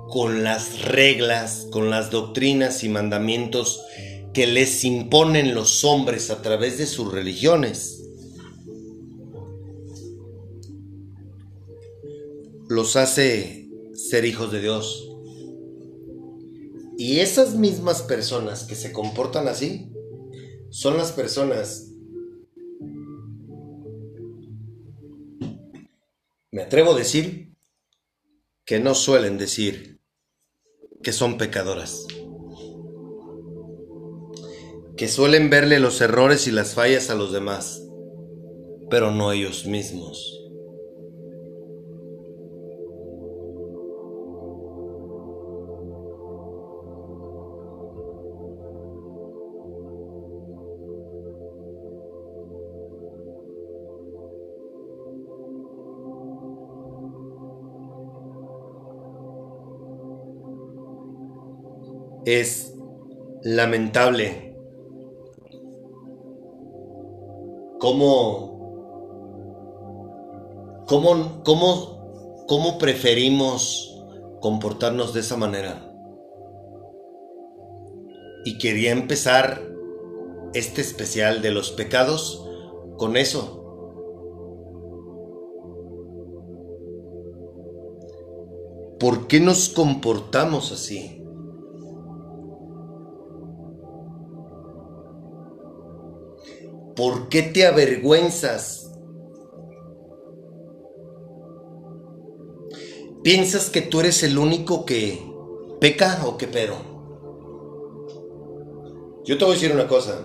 con 0.08 0.44
las 0.44 0.82
reglas, 0.82 1.66
con 1.70 1.90
las 1.90 2.10
doctrinas 2.10 2.84
y 2.84 2.88
mandamientos 2.88 3.82
que 4.32 4.46
les 4.46 4.84
imponen 4.84 5.54
los 5.54 5.84
hombres 5.84 6.30
a 6.30 6.42
través 6.42 6.78
de 6.78 6.86
sus 6.86 7.10
religiones, 7.12 8.02
los 12.68 12.96
hace 12.96 13.68
ser 13.94 14.24
hijos 14.24 14.52
de 14.52 14.60
Dios. 14.60 15.10
Y 16.98 17.20
esas 17.20 17.54
mismas 17.54 18.02
personas 18.02 18.64
que 18.64 18.74
se 18.74 18.92
comportan 18.92 19.48
así 19.48 19.90
son 20.70 20.96
las 20.96 21.12
personas 21.12 21.85
me 26.56 26.62
atrevo 26.62 26.92
a 26.92 26.96
decir 26.96 27.54
que 28.64 28.80
no 28.80 28.94
suelen 28.94 29.36
decir 29.36 30.00
que 31.02 31.12
son 31.12 31.36
pecadoras, 31.36 32.06
que 34.96 35.06
suelen 35.06 35.50
verle 35.50 35.80
los 35.80 36.00
errores 36.00 36.46
y 36.46 36.52
las 36.52 36.72
fallas 36.72 37.10
a 37.10 37.14
los 37.14 37.30
demás, 37.30 37.82
pero 38.88 39.10
no 39.10 39.32
ellos 39.32 39.66
mismos. 39.66 40.45
Es 62.26 62.74
lamentable 63.42 64.56
cómo, 67.78 68.56
cómo, 70.88 71.42
cómo, 71.44 72.44
cómo 72.48 72.78
preferimos 72.78 74.04
comportarnos 74.40 75.14
de 75.14 75.20
esa 75.20 75.36
manera. 75.36 75.92
Y 78.44 78.58
quería 78.58 78.90
empezar 78.90 79.62
este 80.52 80.80
especial 80.80 81.42
de 81.42 81.52
los 81.52 81.70
pecados 81.70 82.44
con 82.96 83.16
eso. 83.16 83.62
¿Por 88.98 89.28
qué 89.28 89.38
nos 89.38 89.68
comportamos 89.68 90.72
así? 90.72 91.25
¿Por 96.96 97.28
qué 97.28 97.42
te 97.42 97.66
avergüenzas? 97.66 98.90
¿Piensas 103.22 103.68
que 103.68 103.82
tú 103.82 104.00
eres 104.00 104.22
el 104.22 104.38
único 104.38 104.86
que 104.86 105.20
peca 105.78 106.22
o 106.26 106.38
que 106.38 106.46
pero? 106.46 106.76
Yo 109.24 109.36
te 109.36 109.44
voy 109.44 109.52
a 109.52 109.56
decir 109.58 109.72
una 109.72 109.88
cosa. 109.88 110.24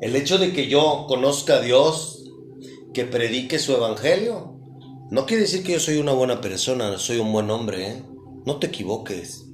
El 0.00 0.16
hecho 0.16 0.36
de 0.36 0.52
que 0.52 0.68
yo 0.68 1.06
conozca 1.08 1.54
a 1.54 1.60
Dios, 1.60 2.30
que 2.92 3.04
predique 3.04 3.58
su 3.58 3.72
evangelio, 3.72 4.58
no 5.10 5.24
quiere 5.24 5.42
decir 5.44 5.62
que 5.62 5.72
yo 5.72 5.80
soy 5.80 5.96
una 5.96 6.12
buena 6.12 6.42
persona, 6.42 6.98
soy 6.98 7.20
un 7.20 7.32
buen 7.32 7.48
hombre, 7.50 7.88
¿eh? 7.88 8.02
No 8.44 8.58
te 8.58 8.66
equivoques. 8.66 9.53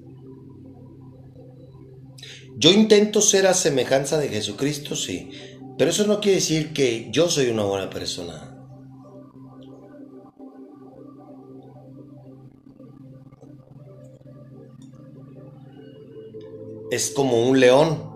Yo 2.61 2.71
intento 2.71 3.23
ser 3.23 3.47
a 3.47 3.55
semejanza 3.55 4.19
de 4.19 4.29
Jesucristo, 4.29 4.95
sí, 4.95 5.31
pero 5.79 5.91
eso 5.91 6.07
no 6.07 6.21
quiere 6.21 6.37
decir 6.37 6.75
que 6.75 7.11
yo 7.11 7.31
soy 7.31 7.49
una 7.49 7.65
buena 7.65 7.89
persona. 7.89 8.55
Es 16.91 17.11
como 17.13 17.49
un 17.49 17.59
león. 17.61 18.11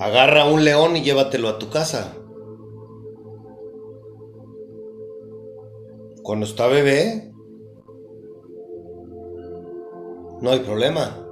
Agarra 0.00 0.46
un 0.46 0.64
león 0.64 0.96
y 0.96 1.02
llévatelo 1.02 1.50
a 1.50 1.58
tu 1.58 1.68
casa. 1.68 2.16
Cuando 6.22 6.46
está 6.46 6.66
bebé, 6.66 7.30
no 10.40 10.50
hay 10.50 10.60
problema. 10.60 11.25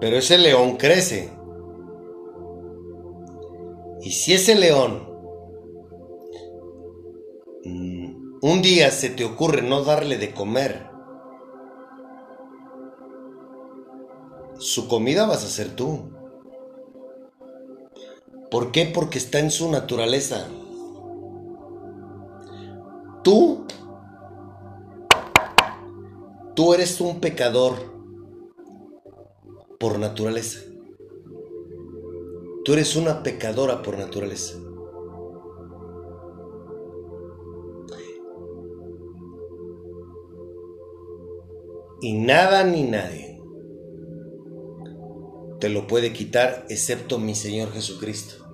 Pero 0.00 0.16
ese 0.16 0.38
león 0.38 0.76
crece. 0.76 1.32
Y 4.00 4.12
si 4.12 4.32
ese 4.32 4.54
león 4.54 5.08
mm, 7.64 8.38
un 8.42 8.62
día 8.62 8.90
se 8.90 9.10
te 9.10 9.24
ocurre 9.24 9.62
no 9.62 9.82
darle 9.82 10.18
de 10.18 10.32
comer, 10.32 10.88
su 14.58 14.88
comida 14.88 15.26
vas 15.26 15.44
a 15.44 15.48
ser 15.48 15.74
tú. 15.74 16.10
¿Por 18.50 18.70
qué? 18.72 18.86
Porque 18.86 19.18
está 19.18 19.40
en 19.40 19.50
su 19.50 19.70
naturaleza. 19.70 20.48
Tú, 23.22 23.66
tú 26.54 26.72
eres 26.72 27.00
un 27.00 27.20
pecador 27.20 27.97
por 29.78 29.98
naturaleza. 29.98 30.60
Tú 32.64 32.72
eres 32.72 32.96
una 32.96 33.22
pecadora 33.22 33.82
por 33.82 33.96
naturaleza. 33.96 34.58
Y 42.00 42.12
nada 42.12 42.62
ni 42.64 42.84
nadie 42.84 43.40
te 45.58 45.68
lo 45.68 45.86
puede 45.86 46.12
quitar 46.12 46.66
excepto 46.68 47.18
mi 47.18 47.34
Señor 47.34 47.72
Jesucristo. 47.72 48.44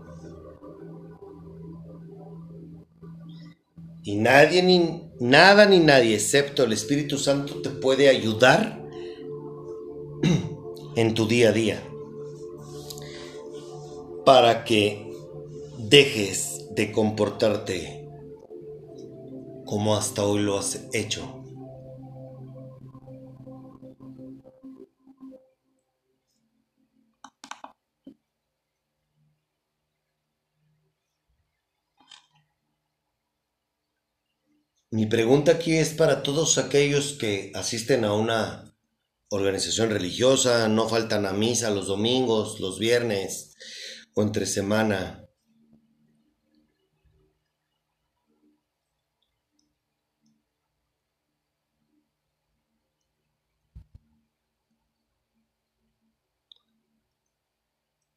Y 4.02 4.16
nadie 4.16 4.62
ni 4.62 5.10
nada 5.18 5.66
ni 5.66 5.80
nadie 5.80 6.14
excepto 6.14 6.64
el 6.64 6.72
Espíritu 6.72 7.18
Santo 7.18 7.62
te 7.62 7.70
puede 7.70 8.08
ayudar 8.08 8.83
en 10.96 11.14
tu 11.14 11.26
día 11.26 11.48
a 11.48 11.52
día 11.52 11.82
para 14.24 14.64
que 14.64 15.10
dejes 15.78 16.68
de 16.74 16.92
comportarte 16.92 18.08
como 19.64 19.96
hasta 19.96 20.24
hoy 20.24 20.42
lo 20.42 20.58
has 20.58 20.88
hecho. 20.92 21.40
Mi 34.90 35.06
pregunta 35.06 35.50
aquí 35.50 35.76
es 35.76 35.92
para 35.92 36.22
todos 36.22 36.56
aquellos 36.56 37.14
que 37.14 37.50
asisten 37.56 38.04
a 38.04 38.12
una 38.12 38.73
organización 39.34 39.90
religiosa, 39.90 40.68
no 40.68 40.88
faltan 40.88 41.26
a 41.26 41.32
misa 41.32 41.70
los 41.70 41.86
domingos, 41.88 42.60
los 42.60 42.78
viernes 42.78 43.54
o 44.14 44.22
entre 44.22 44.46
semana. 44.46 45.26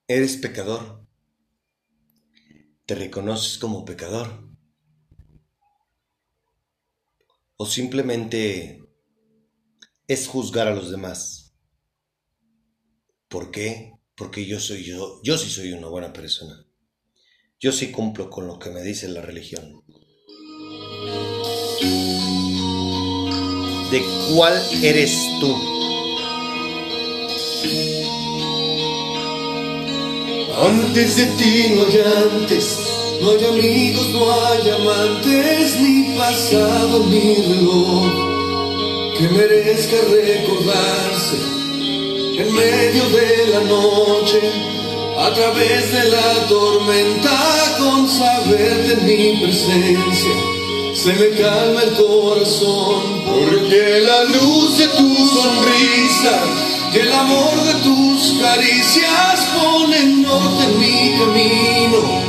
Eres 0.07 0.37
pecador. 0.37 1.05
Te 2.85 2.95
reconoces 2.95 3.57
como 3.57 3.83
pecador. 3.83 4.47
o 7.57 7.65
simplemente 7.65 8.86
es 10.07 10.27
juzgar 10.27 10.67
a 10.67 10.75
los 10.75 10.89
demás. 10.89 11.53
¿Por 13.27 13.51
qué? 13.51 13.93
Porque 14.15 14.45
yo 14.45 14.59
soy 14.59 14.83
yo, 14.83 15.19
yo 15.21 15.37
sí 15.37 15.49
soy 15.49 15.73
una 15.73 15.87
buena 15.87 16.13
persona. 16.13 16.65
Yo 17.59 17.71
sí 17.71 17.91
cumplo 17.91 18.29
con 18.29 18.47
lo 18.47 18.57
que 18.57 18.69
me 18.69 18.81
dice 18.83 19.09
la 19.09 19.21
religión. 19.21 19.83
¿De 23.91 24.01
cuál 24.33 24.53
eres 24.81 25.11
tú? 25.39 25.55
Antes 30.59 31.17
de 31.17 31.25
ti 31.37 31.73
no 31.75 31.85
hay 31.85 31.99
antes, 32.31 32.79
no 33.21 33.31
hay 33.31 33.45
amigos, 33.45 34.09
no 34.09 34.31
hay 34.31 34.69
amantes, 34.69 35.81
ni 35.81 36.17
pasado 36.17 37.05
ni 37.07 37.35
reloj 37.35 38.26
que 39.17 39.27
merezca 39.29 39.97
recordarse 40.11 41.37
en 42.37 42.53
medio 42.53 43.09
de 43.09 43.47
la 43.47 43.61
noche, 43.61 44.39
a 45.17 45.33
través 45.33 45.91
de 45.91 46.09
la 46.11 46.47
tormenta, 46.47 47.75
con 47.79 48.07
saber 48.07 48.87
de 48.87 48.95
mi 48.97 49.41
presencia. 49.41 50.33
Se 50.93 51.13
me 51.13 51.29
calma 51.31 51.81
el 51.81 51.93
corazón 51.93 53.23
porque 53.25 54.01
la 54.01 54.23
luz 54.25 54.77
de 54.77 54.87
tu 54.87 55.15
sonrisa 55.27 56.39
y 56.93 56.97
el 56.99 57.11
amor 57.11 57.55
de 57.63 57.73
tus 57.81 58.33
caricias 58.39 59.47
ponen 59.59 60.21
norte 60.21 60.63
en 60.63 60.79
mi 60.79 61.17
camino 61.17 62.27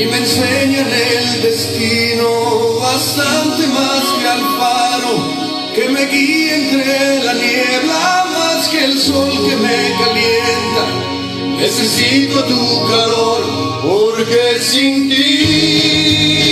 y 0.00 0.06
me 0.06 0.16
enseñan 0.16 0.88
el 0.92 1.42
destino 1.42 2.78
bastante 2.80 3.66
más 3.66 4.04
que 4.20 4.28
al 4.28 4.40
faro 4.58 5.39
que 5.80 5.88
me 5.88 6.04
guía 6.06 6.56
entre 6.56 7.24
la 7.24 7.32
niebla 7.32 8.26
más 8.34 8.68
que 8.68 8.84
el 8.84 8.98
sol 8.98 9.30
que 9.30 9.56
me 9.56 9.78
calienta. 9.98 10.84
Necesito 11.56 12.44
tu 12.44 12.86
calor 12.86 13.80
porque 13.82 14.58
sin 14.60 15.08
ti 15.08 16.50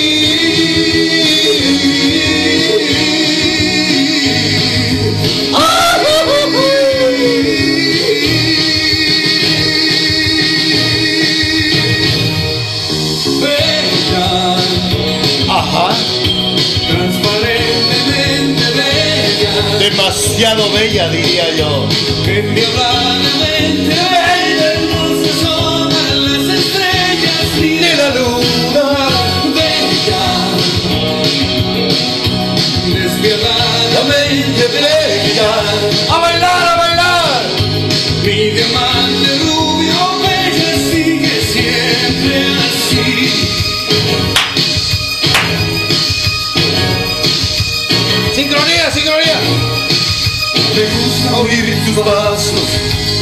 Demasiado 19.90 20.70
bella, 20.72 21.08
diría 21.08 21.48
yo. 21.56 21.88
Que 22.22 22.42
me 22.42 22.60
las 26.14 26.44
estrellas 26.58 27.48
y 27.56 27.78
de 27.78 27.96
la 27.96 28.08
luna 28.10 29.08
bella. 29.56 30.24
Despiadadamente 32.84 34.62
bella, 34.76 35.50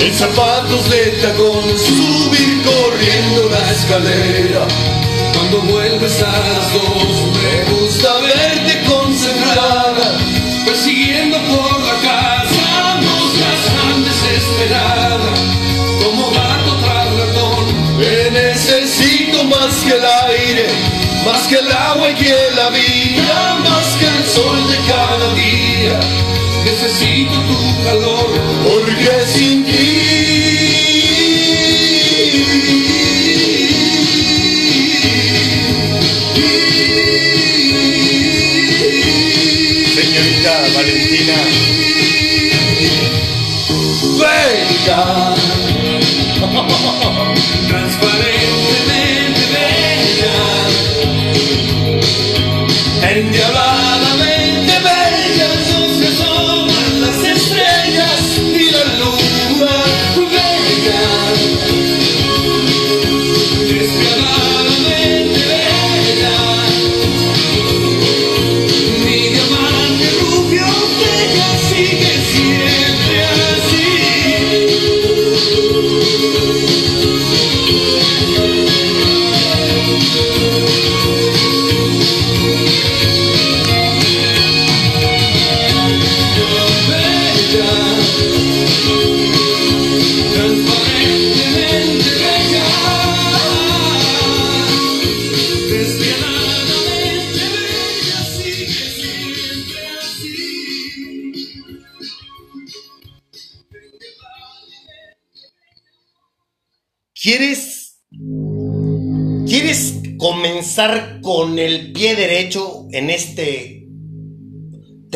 en 0.07 0.15
zapatos 0.15 0.89
de 0.89 1.19
tacón, 1.21 1.65
subir 1.77 2.63
corriendo 2.63 3.49
la 3.51 3.73
escalera. 3.73 4.67
Cuando 5.35 5.63
vuelves 5.63 6.23
a 6.23 6.31
las 6.31 6.73
dos, 6.73 7.13
me 7.37 7.75
gusta 7.75 8.09
verte 8.21 8.83
concentrada, 8.89 10.19
persiguiendo 10.65 11.37
por 11.39 11.81
la 11.81 11.95
casa 12.09 13.01
moscas 13.03 13.61
tan 13.77 14.05
desesperada, 14.05 15.33
como 16.03 16.31
gato 16.31 16.73
tras 16.83 17.09
ratón. 17.19 17.65
Te 17.99 18.31
necesito 18.31 19.45
más 19.45 19.75
que 19.85 19.93
el 19.93 20.05
aire, 20.31 20.67
más 21.25 21.49
que 21.49 21.57
el 21.57 21.73
agua 21.73 22.11
y 22.11 22.15
que 22.15 22.37
la 22.55 22.71
vida, 22.71 23.59
más 23.69 23.87
que 23.99 24.07
el 24.07 24.25
sol 24.25 24.59
de 24.71 24.77
cada 24.87 25.35
día. 25.35 26.27
Necesito 26.65 27.33
tu 27.33 27.85
calor, 27.85 28.29
porque 28.65 29.25
sin 29.27 29.65
ti 29.65 29.76
venga. 44.97 45.37
Transparentemente 47.69 49.45
bella, 49.53 50.37
endiabladamente 53.11 53.66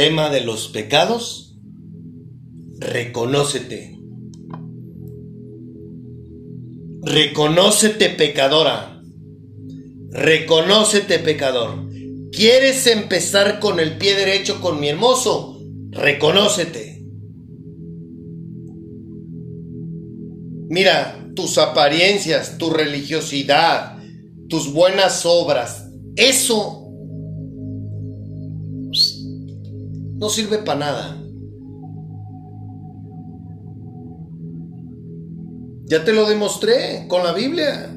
tema 0.00 0.30
de 0.30 0.40
los 0.40 0.68
pecados? 0.68 1.58
Reconócete. 2.78 3.98
Reconócete 7.02 8.08
pecadora. 8.08 9.02
Reconócete 10.10 11.18
pecador. 11.18 11.90
¿Quieres 12.32 12.86
empezar 12.86 13.60
con 13.60 13.78
el 13.78 13.98
pie 13.98 14.16
derecho 14.16 14.62
con 14.62 14.80
mi 14.80 14.88
hermoso? 14.88 15.60
Reconócete. 15.90 17.04
Mira, 20.70 21.30
tus 21.36 21.58
apariencias, 21.58 22.56
tu 22.56 22.70
religiosidad, 22.70 23.98
tus 24.48 24.72
buenas 24.72 25.26
obras, 25.26 25.90
eso 26.16 26.79
no 30.20 30.28
sirve 30.28 30.58
para 30.58 30.78
nada. 30.78 31.16
Ya 35.86 36.04
te 36.04 36.12
lo 36.12 36.28
demostré 36.28 37.06
con 37.08 37.24
la 37.24 37.32
Biblia. 37.32 37.96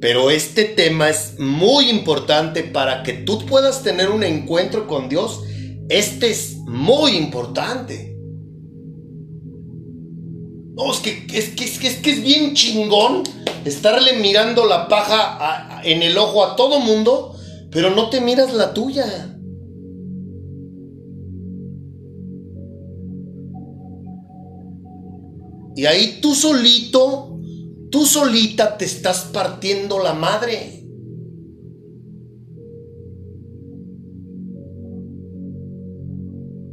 Pero 0.00 0.30
este 0.30 0.64
tema 0.64 1.10
es 1.10 1.38
muy 1.38 1.88
importante 1.90 2.64
para 2.64 3.04
que 3.04 3.12
tú 3.12 3.44
puedas 3.46 3.82
tener 3.84 4.10
un 4.10 4.24
encuentro 4.24 4.88
con 4.88 5.08
Dios. 5.08 5.42
Este 5.88 6.30
es 6.30 6.56
muy 6.66 7.12
importante. 7.12 8.16
No, 10.74 10.90
es 10.90 11.00
que 11.00 11.26
es, 11.32 11.50
que, 11.50 11.64
es, 11.64 11.78
que, 11.78 11.86
es, 11.86 11.96
que 11.98 12.10
es 12.10 12.22
bien 12.22 12.54
chingón 12.54 13.22
estarle 13.66 14.14
mirando 14.14 14.64
la 14.64 14.88
paja 14.88 15.82
en 15.84 16.02
el 16.02 16.16
ojo 16.16 16.44
a 16.44 16.56
todo 16.56 16.80
mundo, 16.80 17.36
pero 17.70 17.90
no 17.90 18.08
te 18.08 18.22
miras 18.22 18.54
la 18.54 18.72
tuya. 18.72 19.31
Y 25.82 25.86
ahí 25.86 26.20
tú 26.22 26.32
solito, 26.32 27.40
tú 27.90 28.06
solita 28.06 28.78
te 28.78 28.84
estás 28.84 29.30
partiendo 29.32 29.98
la 29.98 30.14
madre. 30.14 30.86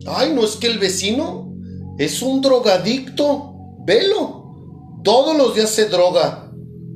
Ay, 0.05 0.31
no 0.35 0.45
es 0.45 0.57
que 0.57 0.67
el 0.67 0.77
vecino 0.77 1.55
es 1.97 2.21
un 2.21 2.39
drogadicto. 2.39 3.55
Velo. 3.83 5.01
Todos 5.03 5.35
los 5.35 5.55
días 5.55 5.71
se 5.71 5.89
droga. 5.89 6.53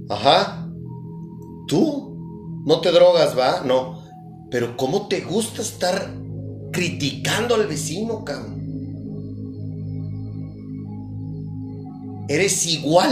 Ajá. 0.08 0.72
Tú 1.68 2.62
no 2.64 2.80
te 2.80 2.92
drogas, 2.92 3.36
¿va? 3.36 3.64
No. 3.66 4.04
Pero 4.52 4.78
¿cómo 4.78 5.08
te 5.08 5.22
gusta 5.22 5.64
estar 5.64 6.14
criticando 6.72 7.56
al 7.56 7.66
vecino, 7.66 8.24
cabrón? 8.24 8.63
Eres 12.28 12.66
igual. 12.66 13.12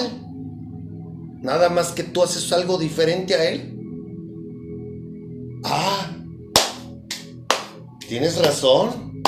Nada 1.42 1.70
más 1.70 1.92
que 1.92 2.04
tú 2.04 2.24
haces 2.24 2.52
algo 2.54 2.78
diferente 2.78 3.36
a 3.36 3.50
él. 3.50 3.78
Ah. 5.64 6.12
Tienes 8.08 8.38
razón. 8.42 9.22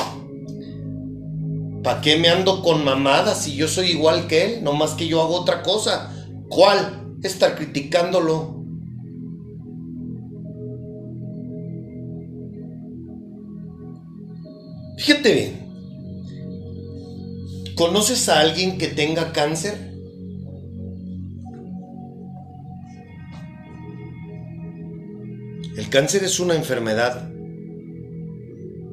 ¿Para 1.83 1.99
qué 2.01 2.17
me 2.17 2.29
ando 2.29 2.61
con 2.61 2.85
mamadas 2.85 3.43
si 3.43 3.55
yo 3.55 3.67
soy 3.67 3.91
igual 3.91 4.27
que 4.27 4.45
él? 4.45 4.63
No 4.63 4.73
más 4.73 4.91
que 4.91 5.07
yo 5.07 5.21
hago 5.21 5.35
otra 5.35 5.63
cosa. 5.63 6.13
¿Cuál? 6.49 7.17
Estar 7.23 7.55
criticándolo. 7.55 8.63
Fíjate 14.97 15.33
bien. 15.33 15.62
¿Conoces 17.75 18.29
a 18.29 18.39
alguien 18.39 18.77
que 18.77 18.87
tenga 18.87 19.33
cáncer? 19.33 19.93
El 25.75 25.89
cáncer 25.89 26.23
es 26.23 26.39
una 26.39 26.53
enfermedad 26.53 27.31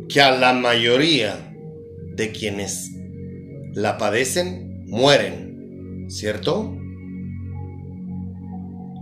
que 0.09 0.23
a 0.23 0.33
la 0.33 0.55
mayoría 0.55 1.55
de 2.17 2.33
quienes 2.33 2.91
la 3.75 3.99
padecen 3.99 4.87
mueren, 4.87 6.07
¿cierto? 6.09 6.75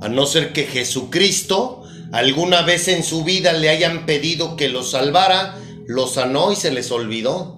A 0.01 0.09
no 0.09 0.27
ser 0.27 0.53
que 0.53 0.65
Jesucristo 0.65 1.85
alguna 2.13 2.63
vez 2.63 2.89
en 2.89 3.05
su 3.05 3.23
vida 3.23 3.53
le 3.53 3.69
hayan 3.69 4.07
pedido 4.07 4.57
que 4.57 4.69
lo 4.69 4.83
salvara, 4.83 5.57
lo 5.87 6.07
sanó 6.07 6.53
y 6.53 6.57
se 6.57 6.73
les 6.73 6.91
olvidó. 6.91 7.58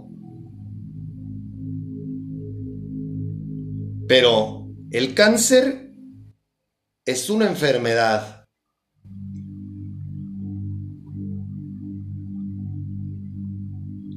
Pero 4.11 4.67
el 4.91 5.15
cáncer 5.15 5.95
es 7.07 7.31
una 7.31 7.47
enfermedad 7.47 8.45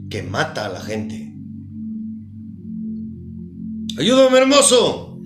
que 0.10 0.24
mata 0.24 0.66
a 0.66 0.70
la 0.70 0.82
gente. 0.82 1.32
Ayúdame, 4.00 4.40
hermoso. 4.40 5.22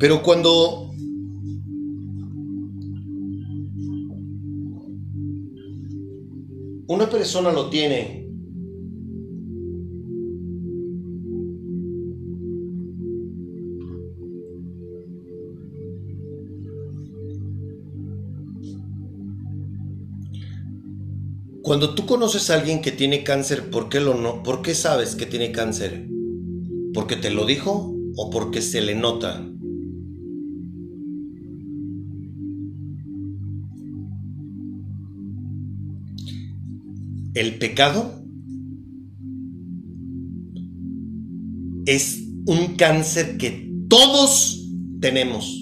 Pero 0.00 0.20
cuando 0.24 0.90
una 6.88 7.08
persona 7.08 7.52
lo 7.52 7.70
tiene 7.70 8.29
Cuando 21.70 21.94
tú 21.94 22.04
conoces 22.04 22.50
a 22.50 22.54
alguien 22.54 22.82
que 22.82 22.90
tiene 22.90 23.22
cáncer, 23.22 23.70
¿por 23.70 23.88
qué 23.88 24.00
lo 24.00 24.14
no? 24.14 24.42
¿Por 24.42 24.60
qué 24.60 24.74
sabes 24.74 25.14
que 25.14 25.24
tiene 25.24 25.52
cáncer? 25.52 26.04
¿Porque 26.92 27.14
te 27.14 27.30
lo 27.30 27.46
dijo? 27.46 27.94
o 28.16 28.28
porque 28.28 28.60
se 28.60 28.80
le 28.80 28.96
nota. 28.96 29.48
El 37.34 37.56
pecado 37.60 38.20
es 41.86 42.18
un 42.46 42.74
cáncer 42.76 43.38
que 43.38 43.72
todos 43.88 44.68
tenemos. 45.00 45.56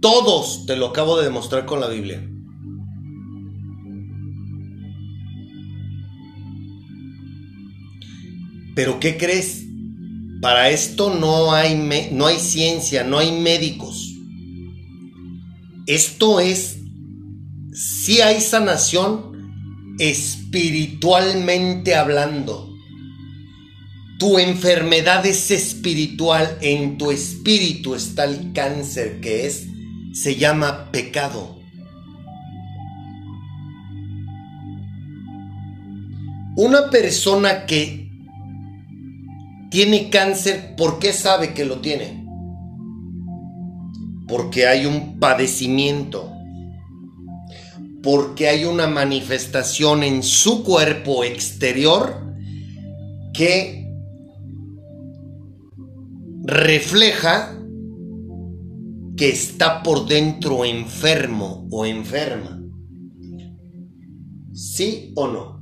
Todos, 0.00 0.64
te 0.66 0.76
lo 0.76 0.86
acabo 0.86 1.18
de 1.18 1.24
demostrar 1.24 1.66
con 1.66 1.80
la 1.80 1.88
Biblia. 1.88 2.37
Pero 8.78 9.00
¿qué 9.00 9.16
crees? 9.16 9.64
Para 10.40 10.70
esto 10.70 11.12
no 11.12 11.52
hay, 11.52 11.74
no 12.12 12.26
hay 12.28 12.38
ciencia, 12.38 13.02
no 13.02 13.18
hay 13.18 13.32
médicos. 13.32 14.14
Esto 15.88 16.38
es, 16.38 16.78
si 17.72 18.20
hay 18.20 18.40
sanación 18.40 19.96
espiritualmente 19.98 21.96
hablando. 21.96 22.72
Tu 24.20 24.38
enfermedad 24.38 25.26
es 25.26 25.50
espiritual, 25.50 26.56
en 26.60 26.98
tu 26.98 27.10
espíritu 27.10 27.96
está 27.96 28.26
el 28.26 28.52
cáncer 28.52 29.18
que 29.20 29.48
es, 29.48 29.66
se 30.12 30.36
llama 30.36 30.92
pecado. 30.92 31.58
Una 36.54 36.90
persona 36.90 37.66
que 37.66 38.07
tiene 39.70 40.10
cáncer, 40.10 40.74
¿por 40.76 40.98
qué 40.98 41.12
sabe 41.12 41.54
que 41.54 41.64
lo 41.64 41.80
tiene? 41.80 42.24
Porque 44.26 44.66
hay 44.66 44.86
un 44.86 45.18
padecimiento, 45.18 46.32
porque 48.02 48.48
hay 48.48 48.64
una 48.64 48.86
manifestación 48.86 50.02
en 50.02 50.22
su 50.22 50.64
cuerpo 50.64 51.24
exterior 51.24 52.26
que 53.32 53.86
refleja 56.44 57.54
que 59.16 59.28
está 59.28 59.82
por 59.82 60.06
dentro 60.06 60.64
enfermo 60.64 61.66
o 61.70 61.84
enferma. 61.84 62.62
¿Sí 64.52 65.12
o 65.14 65.26
no? 65.26 65.57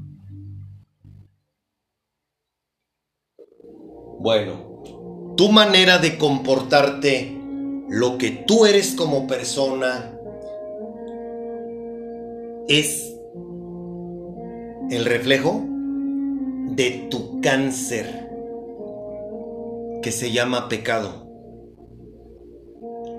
Bueno, 4.19 5.35
tu 5.37 5.51
manera 5.51 5.99
de 5.99 6.19
comportarte, 6.19 7.37
lo 7.89 8.19
que 8.19 8.31
tú 8.31 8.67
eres 8.67 8.95
como 8.95 9.27
persona, 9.27 10.13
es 12.69 13.15
el 14.91 15.05
reflejo 15.05 15.63
de 16.71 17.07
tu 17.11 17.41
cáncer 17.41 18.29
que 20.03 20.13
se 20.13 20.33
llama 20.33 20.69
pecado. 20.69 21.27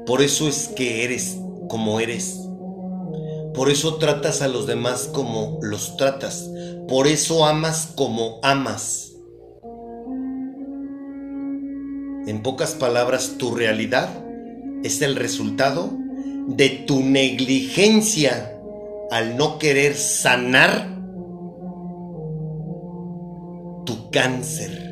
Por 0.06 0.22
eso 0.22 0.48
es 0.48 0.70
que 0.70 1.04
eres 1.04 1.38
como 1.68 2.00
eres. 2.00 2.48
Por 3.54 3.70
eso 3.70 3.96
tratas 3.96 4.42
a 4.42 4.48
los 4.48 4.68
demás 4.68 5.10
como 5.12 5.60
los 5.62 5.98
tratas. 5.98 6.50
Por 6.88 7.08
eso 7.08 7.46
amas 7.46 7.92
como 7.96 8.40
amas. 8.44 9.17
En 12.28 12.44
pocas 12.44 12.76
palabras, 12.76 13.36
tu 13.38 13.56
realidad 13.56 14.10
es 14.84 15.02
el 15.02 15.16
resultado 15.16 15.90
de 16.48 16.70
tu 16.70 17.02
negligencia 17.02 18.54
al 19.12 19.38
no 19.38 19.58
querer 19.58 19.96
sanar 19.96 20.90
tu 23.86 24.12
cáncer. 24.12 24.87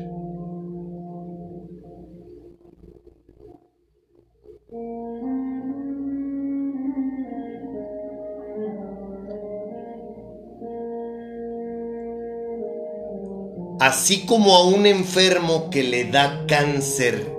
Así 13.86 14.26
como 14.26 14.56
a 14.56 14.64
un 14.66 14.84
enfermo 14.84 15.70
que 15.70 15.84
le 15.84 16.10
da 16.10 16.44
cáncer, 16.48 17.32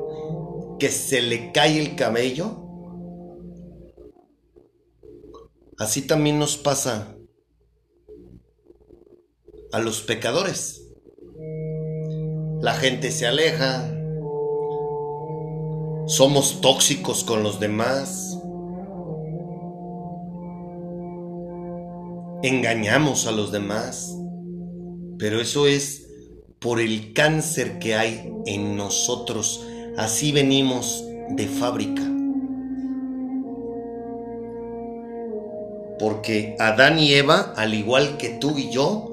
que 0.80 0.88
se 0.88 1.22
le 1.22 1.52
cae 1.52 1.78
el 1.78 1.96
cabello, 1.98 2.64
así 5.78 6.04
también 6.04 6.40
nos 6.40 6.56
pasa 6.56 7.18
a 9.74 9.80
los 9.80 10.00
pecadores. 10.00 10.88
La 12.62 12.76
gente 12.76 13.12
se 13.12 13.28
aleja, 13.28 13.86
somos 16.06 16.62
tóxicos 16.62 17.26
con 17.26 17.44
los 17.44 17.60
demás, 17.60 18.40
engañamos 22.42 23.28
a 23.28 23.34
los 23.34 23.52
demás, 23.52 24.16
pero 25.20 25.42
eso 25.42 25.68
es 25.68 26.07
por 26.60 26.80
el 26.80 27.14
cáncer 27.14 27.80
que 27.80 27.96
hay 27.96 28.32
en 28.46 28.76
nosotros. 28.76 29.66
Así 29.98 30.32
venimos 30.32 31.04
de 31.30 31.48
fábrica. 31.48 32.04
Porque 36.00 36.56
Adán 36.60 37.00
y 37.00 37.14
Eva, 37.14 37.54
al 37.56 37.74
igual 37.74 38.18
que 38.18 38.30
tú 38.30 38.58
y 38.58 38.70
yo, 38.70 39.12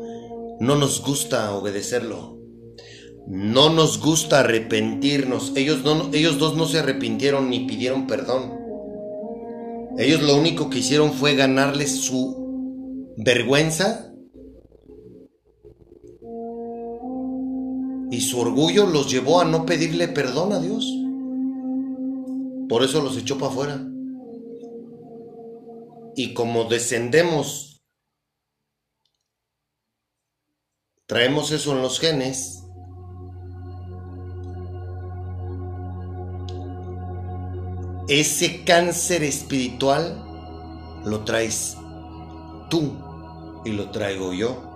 no 0.60 0.76
nos 0.76 1.02
gusta 1.02 1.54
obedecerlo. 1.54 2.38
No 3.26 3.70
nos 3.70 4.00
gusta 4.00 4.40
arrepentirnos. 4.40 5.52
Ellos, 5.56 5.82
no, 5.82 6.10
ellos 6.12 6.38
dos 6.38 6.56
no 6.56 6.66
se 6.66 6.80
arrepintieron 6.80 7.48
ni 7.48 7.60
pidieron 7.60 8.06
perdón. 8.06 8.58
Ellos 9.98 10.22
lo 10.22 10.36
único 10.36 10.68
que 10.68 10.80
hicieron 10.80 11.12
fue 11.12 11.34
ganarles 11.34 12.00
su 12.00 13.14
vergüenza 13.16 14.13
Y 18.14 18.20
su 18.20 18.38
orgullo 18.38 18.86
los 18.86 19.10
llevó 19.10 19.40
a 19.40 19.44
no 19.44 19.66
pedirle 19.66 20.06
perdón 20.06 20.52
a 20.52 20.60
Dios. 20.60 20.86
Por 22.68 22.84
eso 22.84 23.02
los 23.02 23.16
echó 23.16 23.38
para 23.38 23.50
afuera. 23.50 23.84
Y 26.14 26.32
como 26.32 26.62
descendemos, 26.66 27.82
traemos 31.06 31.50
eso 31.50 31.72
en 31.72 31.82
los 31.82 31.98
genes, 31.98 32.62
ese 38.06 38.62
cáncer 38.62 39.24
espiritual 39.24 40.22
lo 41.04 41.24
traes 41.24 41.76
tú 42.70 42.92
y 43.64 43.72
lo 43.72 43.90
traigo 43.90 44.32
yo. 44.32 44.73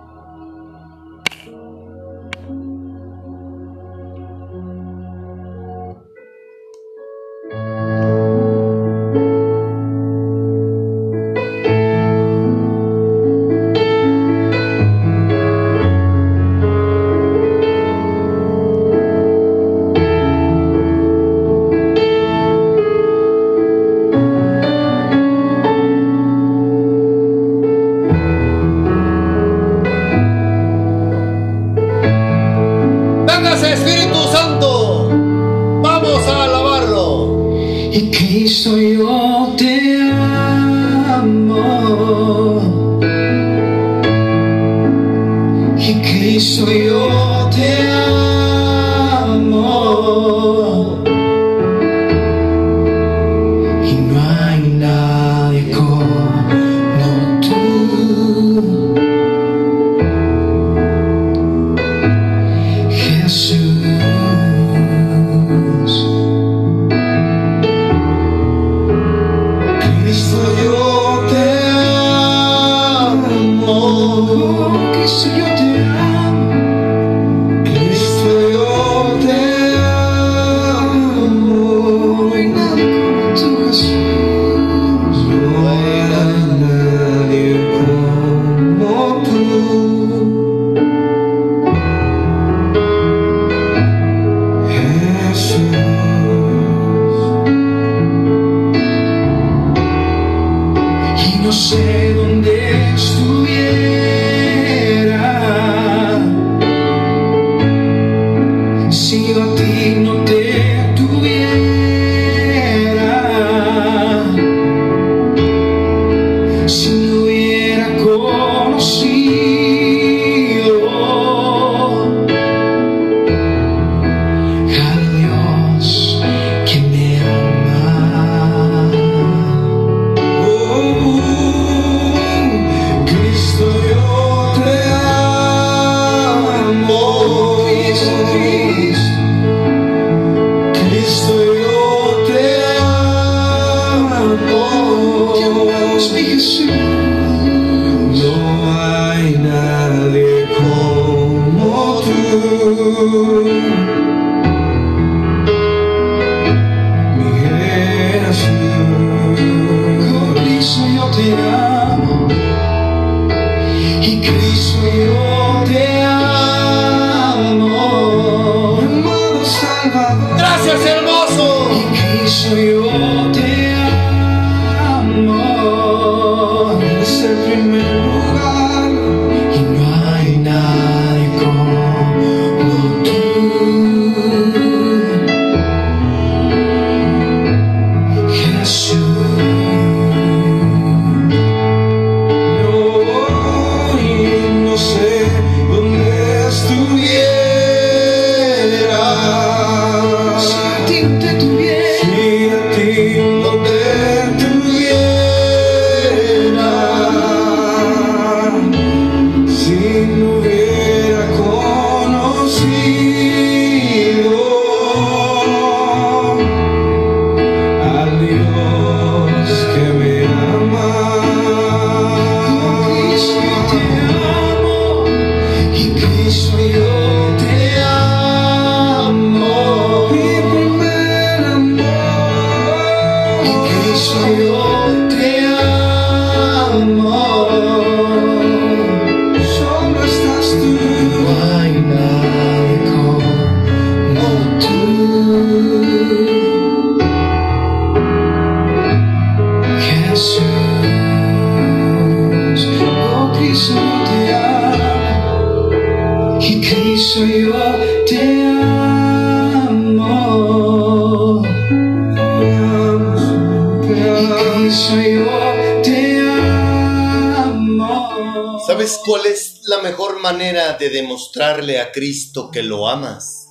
Mejor 269.89 270.19
manera 270.19 270.73
de 270.73 270.91
demostrarle 270.91 271.79
a 271.79 271.91
Cristo 271.91 272.51
que 272.51 272.61
lo 272.61 272.87
amas? 272.87 273.47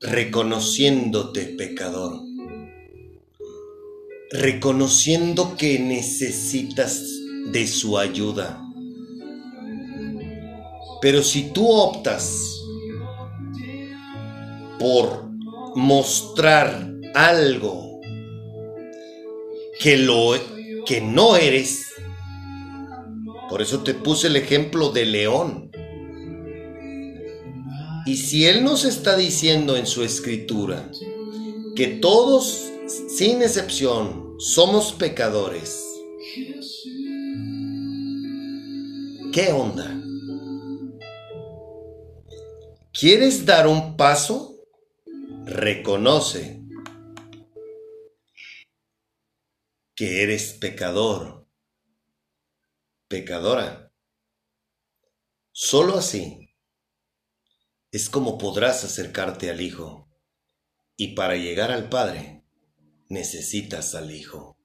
Reconociéndote 0.00 1.54
pecador. 1.56 2.18
Reconociendo 4.32 5.56
que 5.56 5.78
necesitas 5.78 7.04
de 7.52 7.68
su 7.68 7.98
ayuda. 7.98 8.60
Pero 11.00 11.22
si 11.22 11.52
tú 11.52 11.68
optas 11.68 12.36
por 14.80 15.30
mostrar 15.76 16.90
algo 17.14 18.00
que 19.78 19.96
lo 19.98 20.34
que 20.84 21.00
no 21.00 21.36
eres, 21.36 21.85
por 23.48 23.62
eso 23.62 23.82
te 23.82 23.94
puse 23.94 24.26
el 24.28 24.36
ejemplo 24.36 24.90
de 24.90 25.06
león. 25.06 25.70
Y 28.06 28.16
si 28.16 28.46
Él 28.46 28.62
nos 28.62 28.84
está 28.84 29.16
diciendo 29.16 29.76
en 29.76 29.86
su 29.86 30.04
escritura 30.04 30.90
que 31.74 31.88
todos, 31.88 32.70
sin 33.08 33.42
excepción, 33.42 34.36
somos 34.38 34.92
pecadores, 34.92 35.82
¿qué 39.32 39.52
onda? 39.52 40.00
¿Quieres 42.98 43.44
dar 43.44 43.66
un 43.66 43.96
paso? 43.96 44.56
Reconoce 45.44 46.62
que 49.94 50.22
eres 50.22 50.52
pecador, 50.52 51.35
pecadora. 53.08 53.92
Solo 55.52 55.96
así 55.98 56.46
es 57.90 58.10
como 58.10 58.36
podrás 58.36 58.84
acercarte 58.84 59.50
al 59.50 59.60
Hijo. 59.60 60.08
Y 60.96 61.14
para 61.14 61.36
llegar 61.36 61.72
al 61.72 61.88
Padre 61.88 62.44
necesitas 63.08 63.94
al 63.94 64.10
Hijo. 64.10 64.58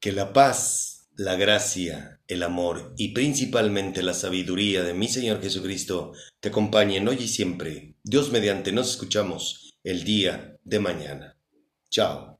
Que 0.00 0.12
la 0.12 0.32
paz, 0.32 1.10
la 1.16 1.36
gracia, 1.36 2.20
el 2.26 2.42
amor 2.42 2.94
y 2.96 3.08
principalmente 3.08 4.02
la 4.02 4.14
sabiduría 4.14 4.82
de 4.82 4.94
mi 4.94 5.08
Señor 5.08 5.42
Jesucristo 5.42 6.12
te 6.40 6.48
acompañen 6.48 7.06
hoy 7.08 7.18
y 7.20 7.28
siempre. 7.28 7.96
Dios 8.02 8.30
mediante 8.30 8.72
nos 8.72 8.90
escuchamos 8.90 9.74
el 9.84 10.04
día 10.04 10.58
de 10.64 10.78
mañana. 10.78 11.38
Chao. 11.90 12.31